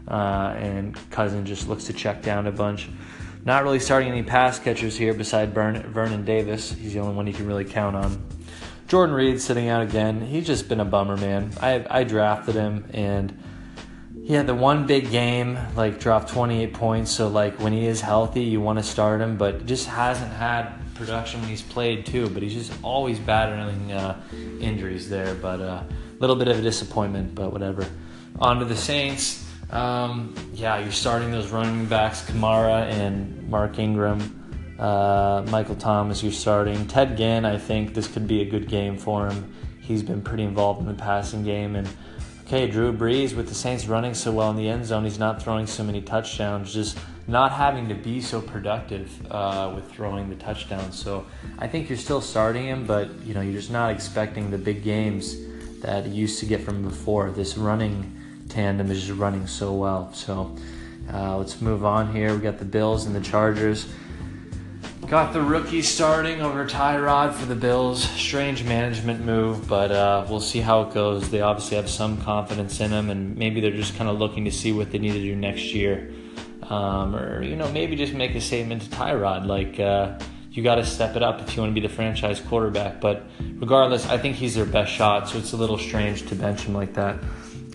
uh, 0.09 0.55
and 0.59 0.97
Cousin 1.11 1.47
just 1.47 1.69
looks 1.69 1.85
to 1.85 1.93
check 1.93 2.23
down 2.23 2.47
a 2.47 2.53
bunch. 2.53 2.89
Not 3.45 3.63
really 3.63 3.79
starting 3.79 4.11
any 4.11 4.25
pass 4.25 4.59
catchers 4.59 4.97
here 4.97 5.15
beside 5.15 5.55
Vernon 5.55 6.25
Davis. 6.25 6.73
He's 6.73 6.93
the 6.93 7.01
only 7.01 7.15
one 7.15 7.27
you 7.27 7.33
can 7.33 7.47
really 7.47 7.65
count 7.65 7.95
on. 7.95 8.36
Jordan 8.87 9.15
Reed 9.15 9.41
sitting 9.41 9.69
out 9.69 9.83
again. 9.83 10.21
He's 10.21 10.47
just 10.47 10.69
been 10.69 10.81
a 10.81 10.85
bummer, 10.85 11.17
man. 11.17 11.53
I 11.61 11.85
I 11.89 12.05
drafted 12.05 12.55
him 12.55 12.89
and 12.93 13.37
he 14.27 14.33
had 14.33 14.49
the 14.49 14.55
one 14.55 14.87
big 14.87 15.11
game, 15.11 15.57
like 15.77 16.01
dropped 16.01 16.31
28 16.31 16.75
points. 16.75 17.13
So 17.13 17.29
like 17.29 17.61
when 17.61 17.73
he 17.73 17.87
is 17.87 18.01
healthy, 18.01 18.43
you 18.43 18.61
want 18.61 18.79
to 18.79 18.83
start 18.83 19.21
him, 19.21 19.37
but 19.37 19.67
just 19.67 19.87
hasn't 19.87 20.33
had 20.33 20.73
production 20.95 21.41
when 21.41 21.49
he's 21.49 21.63
played 21.63 22.07
too. 22.07 22.29
But 22.31 22.43
he's 22.43 22.55
just 22.55 22.73
always 22.83 23.21
battling 23.21 23.93
uh, 23.93 24.21
injuries 24.61 25.09
there. 25.09 25.35
But 25.35 25.61
a 25.61 25.65
uh, 25.65 25.85
little 26.19 26.35
bit 26.35 26.49
of 26.49 26.59
a 26.59 26.63
disappointment, 26.63 27.35
but 27.35 27.53
whatever. 27.53 27.87
On 28.41 28.59
to 28.59 28.65
the 28.65 28.77
Saints. 28.77 29.45
Um, 29.71 30.35
yeah, 30.55 30.79
you're 30.79 30.93
starting 30.93 31.31
those 31.31 31.51
running 31.51 31.87
backs, 31.87 32.23
Kamara 32.23 32.83
and 32.91 33.49
Mark 33.49 33.79
Ingram. 33.79 34.46
Uh, 34.79 35.45
Michael 35.49 35.77
Thomas, 35.77 36.23
you're 36.23 36.33
starting. 36.33 36.87
Ted 36.87 37.17
Ginn, 37.17 37.45
I 37.45 37.59
think 37.59 37.95
this 37.95 38.09
could 38.09 38.29
be 38.29 38.43
a 38.43 38.45
good 38.45 38.69
game 38.69 38.99
for 38.99 39.29
him. 39.29 39.53
He's 39.81 40.03
been 40.03 40.21
pretty 40.21 40.43
involved 40.43 40.81
in 40.81 40.87
the 40.87 40.95
passing 40.95 41.45
game. 41.45 41.77
And 41.77 41.89
okay, 42.47 42.67
Drew 42.67 42.93
Brees 42.93 43.35
with 43.35 43.49
the 43.49 43.55
Saints 43.55 43.87
running 43.87 44.15
so 44.15 44.33
well 44.33 44.51
in 44.51 44.57
the 44.57 44.69
end 44.69 44.85
zone, 44.85 45.05
he's 45.05 45.19
not 45.19 45.43
throwing 45.43 45.67
so 45.67 45.83
many 45.83 46.03
touchdowns, 46.03 46.75
just 46.75 46.99
not 47.29 47.53
having 47.53 47.89
to 47.89 47.95
be 47.95 48.21
so 48.21 48.41
productive 48.41 49.11
uh, 49.33 49.73
with 49.75 49.91
throwing 49.91 50.29
the 50.29 50.37
touchdowns. 50.37 50.99
So 50.99 51.27
I 51.59 51.67
think 51.69 51.89
you're 51.89 51.99
still 51.99 52.21
starting 52.21 52.67
him, 52.67 52.87
but 52.87 53.11
you 53.25 53.35
know 53.35 53.41
you're 53.41 53.55
just 53.55 53.71
not 53.71 53.93
expecting 53.93 54.51
the 54.51 54.59
big 54.59 54.85
games 54.85 55.37
that 55.81 56.07
you 56.07 56.15
used 56.15 56.39
to 56.41 56.47
get 56.47 56.63
from 56.63 56.83
before. 56.83 57.31
This 57.31 57.57
running 57.57 58.13
tandem 58.49 58.91
is 58.91 59.07
just 59.07 59.19
running 59.19 59.47
so 59.47 59.73
well. 59.73 60.13
So 60.13 60.57
uh, 61.13 61.37
let's 61.37 61.61
move 61.61 61.85
on 61.85 62.15
here. 62.15 62.35
We 62.35 62.41
got 62.41 62.59
the 62.59 62.65
Bills 62.65 63.07
and 63.07 63.15
the 63.15 63.21
Chargers. 63.21 63.87
Got 65.09 65.33
the 65.33 65.41
rookie 65.41 65.83
starting 65.83 66.41
over 66.41 66.67
Tyrod 66.67 67.33
for 67.33 67.47
the 67.47 67.55
Bills. 67.55 68.03
Strange 68.03 68.65
management 68.65 69.25
move, 69.25 69.69
but 69.69 69.93
uh, 69.93 70.27
we'll 70.29 70.41
see 70.41 70.59
how 70.59 70.83
it 70.83 70.93
goes. 70.93 71.31
They 71.31 71.43
obviously 71.43 71.77
have 71.77 71.89
some 71.89 72.21
confidence 72.23 72.81
in 72.81 72.91
him, 72.91 73.09
and 73.09 73.37
maybe 73.37 73.61
they're 73.61 73.71
just 73.71 73.97
kind 73.97 74.11
of 74.11 74.19
looking 74.19 74.47
to 74.47 74.51
see 74.51 74.73
what 74.73 74.91
they 74.91 74.99
need 74.99 75.13
to 75.13 75.21
do 75.21 75.37
next 75.37 75.73
year. 75.73 76.13
Um, 76.65 77.15
or, 77.15 77.41
you 77.41 77.55
know, 77.55 77.71
maybe 77.71 77.95
just 77.95 78.15
make 78.15 78.35
a 78.35 78.41
statement 78.41 78.83
to 78.83 78.89
Tyrod 78.89 79.47
like, 79.47 79.79
uh, 79.79 80.19
you 80.51 80.65
got 80.65 80.75
to 80.75 80.85
step 80.85 81.15
it 81.15 81.23
up 81.23 81.41
if 81.41 81.55
you 81.55 81.63
want 81.63 81.71
to 81.71 81.81
be 81.81 81.87
the 81.87 81.95
franchise 81.95 82.41
quarterback. 82.41 83.01
But 83.01 83.27
regardless, 83.39 84.09
I 84.09 84.19
think 84.19 84.35
he's 84.35 84.57
their 84.57 84.65
best 84.65 84.91
shot, 84.91 85.29
so 85.29 85.39
it's 85.39 85.53
a 85.53 85.57
little 85.57 85.79
strange 85.79 86.27
to 86.31 86.35
bench 86.35 86.63
him 86.63 86.75
like 86.75 86.95
that. 86.95 87.21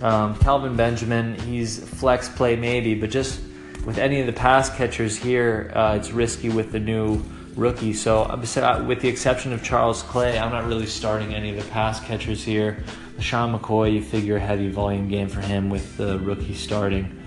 Um, 0.01 0.37
Kelvin 0.39 0.75
Benjamin, 0.75 1.39
he's 1.39 1.79
flex 1.79 2.27
play 2.27 2.57
maybe, 2.57 2.93
but 2.93 3.09
just 3.09 3.39
with 3.85 3.97
any 3.97 4.19
of 4.19 4.27
the 4.27 4.33
pass 4.33 4.69
catchers 4.75 5.17
here, 5.17 5.71
uh, 5.75 5.97
it's 5.99 6.11
risky 6.11 6.49
with 6.49 6.71
the 6.71 6.79
new 6.79 7.23
rookie. 7.55 7.93
So, 7.93 8.23
uh, 8.23 8.83
with 8.87 9.01
the 9.01 9.07
exception 9.09 9.53
of 9.53 9.63
Charles 9.63 10.03
Clay, 10.03 10.37
I'm 10.37 10.51
not 10.51 10.65
really 10.65 10.85
starting 10.85 11.33
any 11.33 11.49
of 11.49 11.63
the 11.63 11.69
pass 11.71 11.99
catchers 11.99 12.43
here. 12.43 12.83
Sean 13.19 13.57
McCoy, 13.57 13.93
you 13.93 14.01
figure 14.01 14.37
a 14.37 14.39
heavy 14.39 14.69
volume 14.69 15.07
game 15.07 15.27
for 15.27 15.41
him 15.41 15.69
with 15.69 15.97
the 15.97 16.19
rookie 16.19 16.55
starting. 16.55 17.17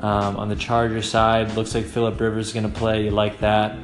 Um, 0.00 0.36
on 0.36 0.48
the 0.48 0.56
Charger 0.56 1.02
side, 1.02 1.54
looks 1.54 1.74
like 1.74 1.84
Philip 1.84 2.20
Rivers 2.20 2.48
is 2.48 2.52
going 2.52 2.70
to 2.70 2.78
play. 2.78 3.04
You 3.04 3.10
like 3.10 3.40
that. 3.40 3.76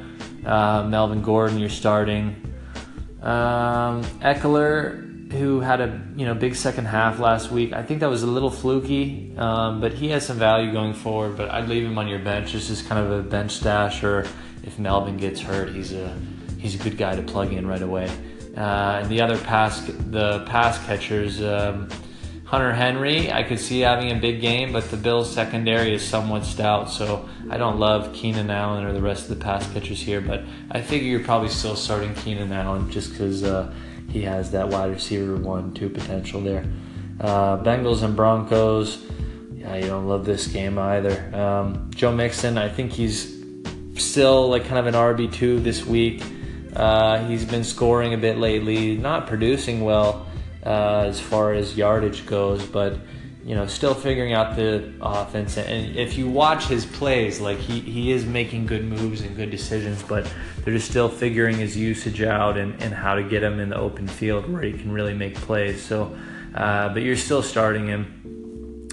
Uh, 0.45 0.85
Melvin 0.85 1.23
Gordon, 1.23 1.59
you're 1.59 1.69
starting. 1.69 2.55
Um, 3.23 4.03
Ekeler, 4.23 5.10
who 5.31 5.61
had 5.61 5.81
a 5.81 6.01
you 6.17 6.27
know 6.27 6.35
big 6.35 6.55
second 6.55 6.87
half 6.87 7.19
last 7.19 7.51
week. 7.51 7.73
I 7.73 7.83
think 7.83 8.01
that 8.01 8.11
was 8.11 8.23
a 8.23 8.27
little 8.27 8.51
fluky, 8.51 9.33
um, 9.37 9.81
but 9.81 9.93
he 9.93 10.09
has 10.09 10.27
some 10.27 10.39
value 10.39 10.73
going 10.73 10.95
forward. 10.95 11.37
But 11.37 11.51
I'd 11.51 11.69
leave 11.69 11.85
him 11.85 11.99
on 11.99 12.09
your 12.09 12.19
bench. 12.19 12.53
This 12.53 12.71
is 12.71 12.83
kind 12.83 13.05
of 13.05 13.13
a 13.13 13.23
bench 13.23 13.53
stash, 13.53 14.03
or 14.03 14.27
if 14.65 14.79
Melvin 14.79 15.17
gets 15.17 15.41
hurt, 15.41 15.71
he's 15.71 15.93
a 15.93 16.17
he's 16.59 16.75
a 16.75 16.79
good 16.79 16.99
guy 16.99 17.15
to 17.15 17.23
plug 17.23 17.53
in 17.53 17.67
right 17.67 17.83
away. 17.83 18.11
Uh, 18.57 19.01
and 19.03 19.09
the 19.09 19.21
other 19.21 19.39
pass 19.39 19.81
the 19.87 20.45
pass 20.47 20.85
catchers. 20.87 21.41
Um, 21.41 21.89
Hunter 22.51 22.73
Henry, 22.73 23.31
I 23.31 23.45
could 23.45 23.61
see 23.61 23.79
having 23.79 24.11
a 24.11 24.17
big 24.17 24.41
game, 24.41 24.73
but 24.73 24.91
the 24.91 24.97
Bills' 24.97 25.33
secondary 25.33 25.95
is 25.95 26.03
somewhat 26.03 26.45
stout, 26.45 26.91
so 26.91 27.29
I 27.49 27.59
don't 27.59 27.79
love 27.79 28.13
Keenan 28.13 28.51
Allen 28.51 28.85
or 28.85 28.93
the 28.93 29.01
rest 29.01 29.31
of 29.31 29.39
the 29.39 29.45
pass 29.45 29.73
catchers 29.73 30.01
here. 30.01 30.21
But 30.21 30.43
I 30.69 30.81
figure 30.81 31.09
you're 31.09 31.21
probably 31.23 31.51
still 31.51 31.77
starting 31.77 32.13
Keenan 32.13 32.51
Allen 32.51 32.91
just 32.91 33.13
because 33.13 33.45
uh, 33.45 33.73
he 34.11 34.23
has 34.23 34.51
that 34.53 34.69
wide 34.69 34.91
receiver 34.91 35.37
one 35.37 35.73
two 35.73 35.89
potential 35.89 36.41
there. 36.41 36.65
Uh, 37.21 37.63
Bengals 37.63 38.03
and 38.03 38.17
Broncos. 38.17 39.05
Yeah, 39.55 39.77
you 39.77 39.87
don't 39.87 40.09
love 40.09 40.25
this 40.25 40.47
game 40.47 40.79
either. 40.79 41.35
Um, 41.35 41.91
Joe 41.95 42.13
Mixon, 42.13 42.57
I 42.57 42.69
think 42.69 42.93
he's 42.93 43.41
still 43.97 44.49
like 44.49 44.65
kind 44.65 44.79
of 44.79 44.87
an 44.87 44.95
RB 44.95 45.33
two 45.33 45.61
this 45.61 45.85
week. 45.85 46.23
Uh, 46.75 47.27
he's 47.27 47.45
been 47.45 47.65
scoring 47.65 48.15
a 48.15 48.19
bit 48.19 48.39
lately, 48.39 48.97
not 48.97 49.27
producing 49.27 49.83
well 49.83 50.27
uh, 50.65 51.05
as 51.07 51.21
far 51.21 51.53
as 51.53 51.77
yardage 51.77 52.27
goes, 52.27 52.65
but 52.65 52.97
you 53.51 53.57
know, 53.57 53.67
still 53.67 53.95
figuring 53.95 54.33
out 54.33 54.55
the 54.55 54.93
offense. 55.01 55.59
And 55.59 55.97
if 55.97 56.17
you 56.17 56.29
watch 56.29 56.67
his 56.67 56.87
plays, 56.87 57.41
like 57.41 57.59
he, 57.59 57.81
he 57.81 58.13
is 58.13 58.25
making 58.25 58.67
good 58.67 58.85
moves 58.85 59.23
and 59.23 59.35
good 59.35 59.51
decisions, 59.51 60.05
but 60.05 60.33
they're 60.59 60.75
just 60.75 60.89
still 60.89 61.09
figuring 61.09 61.57
his 61.57 61.77
usage 61.77 62.23
out 62.23 62.57
and, 62.57 62.81
and 62.81 62.95
how 62.95 63.17
to 63.17 63.25
get 63.25 63.43
him 63.43 63.59
in 63.59 63.71
the 63.71 63.77
open 63.77 64.07
field 64.07 64.49
where 64.49 64.63
he 64.63 64.73
can 64.73 64.93
really 64.93 65.15
make 65.15 65.35
plays. 65.35 65.83
So, 65.83 66.17
uh, 66.55 66.91
but 66.91 67.03
you're 67.03 67.17
still 67.17 67.43
starting 67.43 67.89
him. 67.89 68.89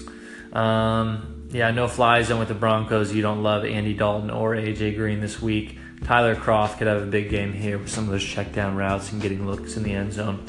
Um, 0.52 1.46
yeah, 1.52 1.70
no 1.70 1.86
fly 1.86 2.22
zone 2.22 2.40
with 2.40 2.48
the 2.48 2.54
Broncos. 2.54 3.14
You 3.14 3.22
don't 3.22 3.44
love 3.44 3.64
Andy 3.64 3.94
Dalton 3.94 4.28
or 4.28 4.56
AJ 4.56 4.96
Green 4.96 5.20
this 5.20 5.40
week. 5.40 5.78
Tyler 6.02 6.34
Kroft 6.34 6.78
could 6.78 6.88
have 6.88 7.00
a 7.00 7.06
big 7.06 7.30
game 7.30 7.52
here 7.52 7.78
with 7.78 7.90
some 7.90 8.06
of 8.06 8.10
those 8.10 8.24
check 8.24 8.52
down 8.52 8.74
routes 8.74 9.12
and 9.12 9.22
getting 9.22 9.46
looks 9.46 9.76
in 9.76 9.84
the 9.84 9.92
end 9.92 10.12
zone. 10.12 10.44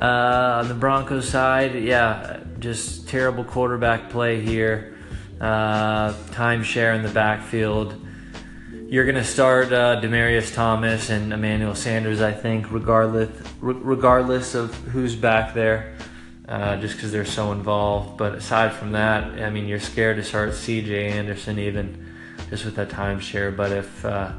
Uh, 0.00 0.60
on 0.60 0.68
the 0.68 0.74
Broncos 0.74 1.28
side, 1.28 1.74
yeah, 1.74 2.40
just 2.58 3.08
terrible 3.08 3.44
quarterback 3.44 4.10
play 4.10 4.42
here. 4.42 4.94
Uh, 5.40 6.12
timeshare 6.32 6.94
in 6.94 7.02
the 7.02 7.08
backfield. 7.10 7.94
You're 8.88 9.04
going 9.04 9.16
to 9.16 9.24
start 9.24 9.72
uh, 9.72 10.00
Demaryius 10.00 10.54
Thomas 10.54 11.10
and 11.10 11.32
Emmanuel 11.32 11.74
Sanders, 11.74 12.20
I 12.20 12.32
think, 12.32 12.70
regardless 12.70 13.30
regardless 13.60 14.54
of 14.54 14.74
who's 14.74 15.16
back 15.16 15.54
there, 15.54 15.96
uh, 16.48 16.76
just 16.76 16.96
because 16.96 17.10
they're 17.10 17.24
so 17.24 17.52
involved. 17.52 18.16
But 18.18 18.34
aside 18.34 18.72
from 18.72 18.92
that, 18.92 19.42
I 19.42 19.50
mean, 19.50 19.66
you're 19.66 19.80
scared 19.80 20.18
to 20.18 20.22
start 20.22 20.54
C.J. 20.54 21.08
Anderson 21.12 21.58
even 21.58 22.14
just 22.50 22.64
with 22.64 22.76
that 22.76 22.90
timeshare. 22.90 23.54
But 23.54 23.72
if 23.72 24.04
uh, 24.04 24.32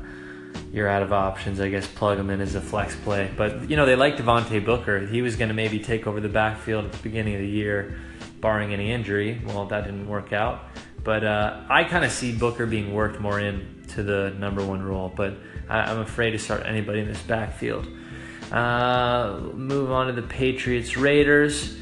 you're 0.71 0.87
out 0.87 1.01
of 1.01 1.13
options, 1.13 1.59
I 1.59 1.69
guess 1.69 1.87
plug 1.87 2.19
him 2.19 2.29
in 2.29 2.41
as 2.41 2.55
a 2.55 2.61
flex 2.61 2.95
play. 2.95 3.31
But 3.35 3.69
you 3.69 3.75
know 3.75 3.85
they 3.85 3.95
like 3.95 4.17
Devontae 4.17 4.63
Booker. 4.63 4.99
He 4.99 5.21
was 5.21 5.35
going 5.35 5.49
to 5.49 5.55
maybe 5.55 5.79
take 5.79 6.07
over 6.07 6.19
the 6.19 6.29
backfield 6.29 6.85
at 6.85 6.91
the 6.91 6.97
beginning 6.99 7.35
of 7.35 7.41
the 7.41 7.47
year, 7.47 7.99
barring 8.39 8.73
any 8.73 8.91
injury. 8.91 9.41
Well, 9.45 9.65
that 9.67 9.85
didn't 9.85 10.07
work 10.07 10.33
out. 10.33 10.63
But 11.03 11.23
uh, 11.23 11.61
I 11.69 11.85
kind 11.85 12.03
of 12.03 12.11
see 12.11 12.35
Booker 12.35 12.65
being 12.65 12.93
worked 12.93 13.19
more 13.19 13.39
into 13.39 14.03
the 14.03 14.35
number 14.37 14.65
one 14.65 14.83
role. 14.83 15.11
But 15.13 15.37
I, 15.69 15.89
am 15.91 15.99
afraid 15.99 16.31
to 16.31 16.39
start 16.39 16.63
anybody 16.65 16.99
in 16.99 17.07
this 17.07 17.21
backfield. 17.21 17.87
Uh, 18.51 19.39
move 19.53 19.91
on 19.91 20.07
to 20.07 20.13
the 20.13 20.21
Patriots 20.21 20.97
Raiders. 20.97 21.77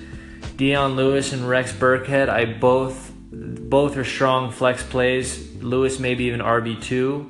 Dion 0.57 0.95
Lewis 0.95 1.33
and 1.33 1.47
Rex 1.47 1.73
Burkhead. 1.73 2.29
I 2.29 2.45
both 2.45 3.11
both 3.31 3.97
are 3.97 4.05
strong 4.05 4.51
flex 4.51 4.83
plays. 4.83 5.55
Lewis 5.61 5.99
maybe 5.99 6.25
even 6.25 6.39
RB 6.39 6.81
two. 6.81 7.29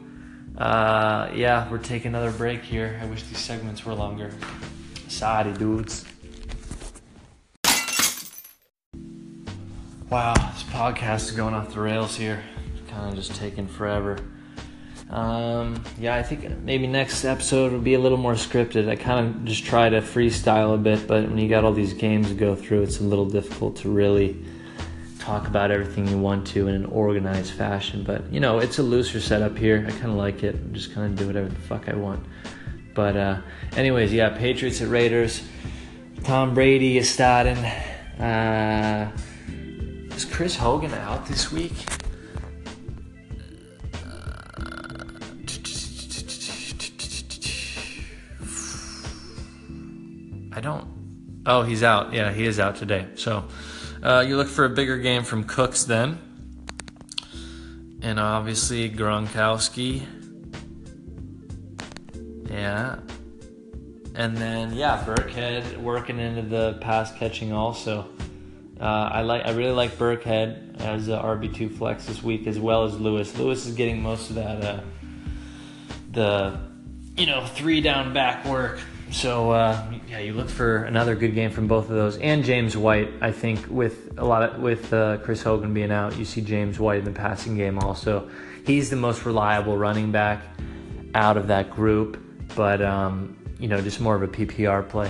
Uh, 0.57 1.29
yeah, 1.35 1.69
we're 1.69 1.77
taking 1.77 2.07
another 2.07 2.31
break 2.31 2.61
here. 2.61 2.97
I 3.01 3.05
wish 3.07 3.23
these 3.23 3.39
segments 3.39 3.85
were 3.85 3.93
longer. 3.93 4.31
Sorry, 5.09 5.51
dudes. 5.53 6.05
Wow, 10.09 10.33
this 10.33 10.63
podcast 10.63 11.25
is 11.25 11.31
going 11.31 11.53
off 11.53 11.73
the 11.73 11.81
rails 11.81 12.15
here. 12.15 12.41
Kind 12.87 13.09
of 13.09 13.15
just 13.15 13.35
taking 13.35 13.67
forever. 13.67 14.17
Um, 15.09 15.83
yeah, 15.99 16.15
I 16.15 16.23
think 16.23 16.49
maybe 16.59 16.87
next 16.87 17.25
episode 17.25 17.73
will 17.73 17.79
be 17.79 17.95
a 17.95 17.99
little 17.99 18.17
more 18.17 18.33
scripted. 18.33 18.89
I 18.89 18.95
kind 18.95 19.27
of 19.27 19.45
just 19.45 19.65
try 19.65 19.89
to 19.89 20.01
freestyle 20.01 20.73
a 20.73 20.77
bit, 20.77 21.05
but 21.05 21.27
when 21.27 21.37
you 21.37 21.49
got 21.49 21.65
all 21.65 21.73
these 21.73 21.93
games 21.93 22.29
to 22.29 22.33
go 22.33 22.55
through, 22.55 22.83
it's 22.83 22.99
a 22.99 23.03
little 23.03 23.25
difficult 23.25 23.75
to 23.77 23.89
really 23.89 24.41
talk 25.25 25.47
about 25.47 25.71
everything 25.71 26.07
you 26.07 26.19
want 26.19 26.45
to 26.45 26.67
in 26.67 26.75
an 26.75 26.85
organized 26.85 27.53
fashion. 27.53 28.03
But 28.03 28.31
you 28.31 28.39
know, 28.39 28.59
it's 28.59 28.77
a 28.77 28.83
looser 28.83 29.19
setup 29.19 29.57
here. 29.57 29.83
I 29.87 29.91
kind 29.91 30.05
of 30.05 30.17
like 30.17 30.43
it. 30.43 30.53
I'm 30.53 30.73
just 30.73 30.93
kind 30.93 31.11
of 31.11 31.17
do 31.17 31.25
whatever 31.25 31.49
the 31.49 31.55
fuck 31.55 31.89
I 31.89 31.95
want. 31.95 32.23
But 32.93 33.17
uh, 33.17 33.41
anyways, 33.75 34.13
yeah, 34.13 34.29
Patriots 34.29 34.81
at 34.81 34.89
Raiders. 34.89 35.41
Tom 36.23 36.53
Brady 36.53 36.97
is 36.97 37.09
starting. 37.09 37.57
Uh, 38.19 39.11
is 40.11 40.25
Chris 40.25 40.55
Hogan 40.55 40.93
out 40.93 41.25
this 41.25 41.51
week? 41.51 41.73
I 50.53 50.61
don't. 50.61 50.87
Oh, 51.47 51.63
he's 51.63 51.83
out. 51.83 52.13
Yeah, 52.13 52.31
he 52.31 52.45
is 52.45 52.59
out 52.59 52.75
today. 52.75 53.07
So 53.15 53.43
uh, 54.05 54.21
you 54.21 54.37
look 54.37 54.47
for 54.47 54.65
a 54.65 54.69
bigger 54.69 54.97
game 54.97 55.23
from 55.23 55.43
Cooks 55.43 55.83
then. 55.83 56.19
And 58.03 58.19
obviously 58.19 58.89
Gronkowski. 58.91 60.05
Yeah. 62.47 62.99
And 64.13 64.37
then 64.37 64.73
yeah, 64.73 65.03
Burkhead 65.03 65.77
working 65.77 66.19
into 66.19 66.43
the 66.43 66.77
pass 66.81 67.11
catching 67.13 67.51
also. 67.51 68.07
Uh, 68.79 68.83
I 68.83 69.21
like 69.21 69.45
I 69.45 69.51
really 69.51 69.73
like 69.73 69.97
Burkhead 69.97 70.79
as 70.81 71.07
a 71.07 71.17
RB 71.17 71.53
two 71.53 71.69
flex 71.69 72.05
this 72.05 72.21
week 72.21 72.45
as 72.45 72.59
well 72.59 72.83
as 72.83 72.99
Lewis. 72.99 73.35
Lewis 73.37 73.65
is 73.65 73.73
getting 73.73 74.03
most 74.03 74.29
of 74.29 74.35
that 74.35 74.63
uh, 74.63 74.79
the 76.11 76.59
you 77.17 77.25
know 77.25 77.45
three 77.45 77.81
down 77.81 78.13
back 78.13 78.45
work. 78.45 78.79
So 79.15 79.51
uh, 79.51 79.81
yeah, 80.09 80.19
you 80.19 80.33
look 80.33 80.49
for 80.49 80.83
another 80.83 81.15
good 81.15 81.33
game 81.33 81.49
from 81.49 81.67
both 81.67 81.85
of 81.85 81.95
those 81.95 82.17
and 82.17 82.43
James 82.43 82.75
White. 82.75 83.13
I 83.21 83.31
think 83.31 83.65
with 83.69 84.13
a 84.17 84.25
lot 84.25 84.43
of 84.43 84.61
with 84.61 84.91
uh, 84.91 85.19
Chris 85.19 85.41
Hogan 85.41 85.73
being 85.73 85.89
out, 85.89 86.17
you 86.17 86.25
see 86.25 86.41
James 86.41 86.81
White 86.81 86.99
in 86.99 87.05
the 87.05 87.11
passing 87.11 87.55
game 87.55 87.79
also. 87.79 88.29
He's 88.65 88.89
the 88.89 88.97
most 88.97 89.25
reliable 89.25 89.77
running 89.77 90.11
back 90.11 90.43
out 91.13 91.37
of 91.37 91.47
that 91.47 91.71
group, 91.71 92.21
but 92.57 92.81
um, 92.81 93.37
you 93.57 93.69
know 93.69 93.79
just 93.79 94.01
more 94.01 94.15
of 94.15 94.21
a 94.21 94.27
PPR 94.27 94.87
play 94.89 95.09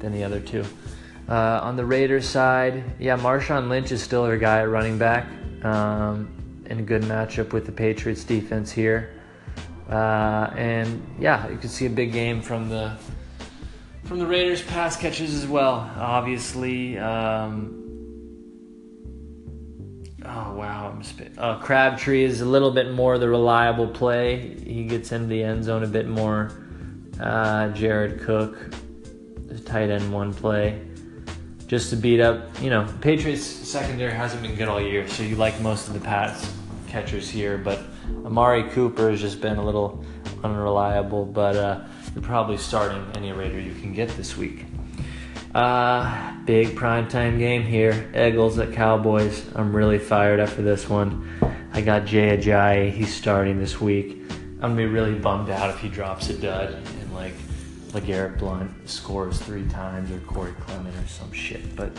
than 0.00 0.12
the 0.12 0.24
other 0.24 0.40
two. 0.40 0.64
Uh, 1.28 1.60
on 1.62 1.76
the 1.76 1.84
Raiders 1.84 2.28
side, 2.28 2.82
yeah, 2.98 3.16
Marshawn 3.16 3.68
Lynch 3.68 3.92
is 3.92 4.02
still 4.02 4.24
their 4.24 4.38
guy 4.38 4.62
at 4.62 4.68
running 4.68 4.98
back 4.98 5.28
um, 5.62 6.64
in 6.66 6.80
a 6.80 6.82
good 6.82 7.02
matchup 7.02 7.52
with 7.52 7.64
the 7.64 7.72
Patriots 7.72 8.24
defense 8.24 8.72
here. 8.72 9.14
Uh, 9.88 10.52
and 10.56 11.00
yeah, 11.20 11.48
you 11.48 11.58
can 11.58 11.68
see 11.68 11.86
a 11.86 11.90
big 11.90 12.12
game 12.12 12.42
from 12.42 12.68
the 12.68 12.98
from 14.06 14.18
the 14.20 14.26
Raiders 14.26 14.62
pass 14.62 14.96
catches 14.96 15.34
as 15.34 15.46
well. 15.46 15.90
Obviously, 15.96 16.96
um, 16.98 17.82
oh 20.24 20.54
wow, 20.54 20.92
I'm 20.92 21.02
spit. 21.02 21.32
Uh, 21.36 21.58
Crabtree 21.58 22.22
is 22.22 22.40
a 22.40 22.44
little 22.46 22.70
bit 22.70 22.92
more 22.92 23.18
the 23.18 23.28
reliable 23.28 23.88
play. 23.88 24.56
He 24.64 24.84
gets 24.84 25.10
into 25.12 25.26
the 25.26 25.42
end 25.42 25.64
zone 25.64 25.82
a 25.82 25.88
bit 25.88 26.06
more. 26.06 26.52
Uh, 27.20 27.68
Jared 27.70 28.20
Cook, 28.20 28.56
tight 29.64 29.90
end 29.90 30.12
one 30.12 30.32
play 30.32 30.80
just 31.66 31.90
to 31.90 31.96
beat 31.96 32.20
up. 32.20 32.46
You 32.62 32.70
know, 32.70 32.86
Patriots 33.00 33.42
secondary 33.44 34.12
hasn't 34.12 34.42
been 34.42 34.54
good 34.54 34.68
all 34.68 34.80
year, 34.80 35.08
so 35.08 35.24
you 35.24 35.34
like 35.34 35.60
most 35.60 35.88
of 35.88 35.94
the 35.94 36.00
Pats 36.00 36.52
catchers 36.86 37.28
here, 37.28 37.58
but 37.58 37.82
Amari 38.24 38.70
Cooper 38.70 39.10
has 39.10 39.20
just 39.20 39.40
been 39.40 39.56
a 39.56 39.64
little 39.64 40.04
unreliable. 40.44 41.24
But 41.24 41.56
uh, 41.56 41.84
you're 42.16 42.24
probably 42.24 42.56
starting 42.56 43.06
any 43.14 43.30
Raider 43.30 43.60
you 43.60 43.74
can 43.74 43.92
get 43.92 44.08
this 44.16 44.38
week. 44.38 44.64
Uh, 45.54 46.32
big 46.46 46.68
primetime 46.68 47.38
game 47.38 47.62
here. 47.62 48.10
Eagles 48.16 48.58
at 48.58 48.72
Cowboys. 48.72 49.44
I'm 49.54 49.76
really 49.76 49.98
fired 49.98 50.40
up 50.40 50.48
for 50.48 50.62
this 50.62 50.88
one. 50.88 51.28
I 51.74 51.82
got 51.82 52.06
Jay 52.06 52.34
Ajayi. 52.34 52.90
He's 52.90 53.14
starting 53.14 53.58
this 53.58 53.82
week. 53.82 54.22
I'm 54.30 54.60
gonna 54.60 54.76
be 54.76 54.86
really 54.86 55.14
bummed 55.14 55.50
out 55.50 55.68
if 55.68 55.78
he 55.78 55.90
drops 55.90 56.30
a 56.30 56.38
dud 56.38 56.72
and 56.72 57.14
like 57.14 57.34
LeGarrette 57.88 58.38
Blunt 58.38 58.88
scores 58.88 59.38
three 59.38 59.68
times 59.68 60.10
or 60.10 60.18
Corey 60.20 60.54
Clement 60.60 60.96
or 60.96 61.06
some 61.06 61.30
shit. 61.32 61.76
But 61.76 61.92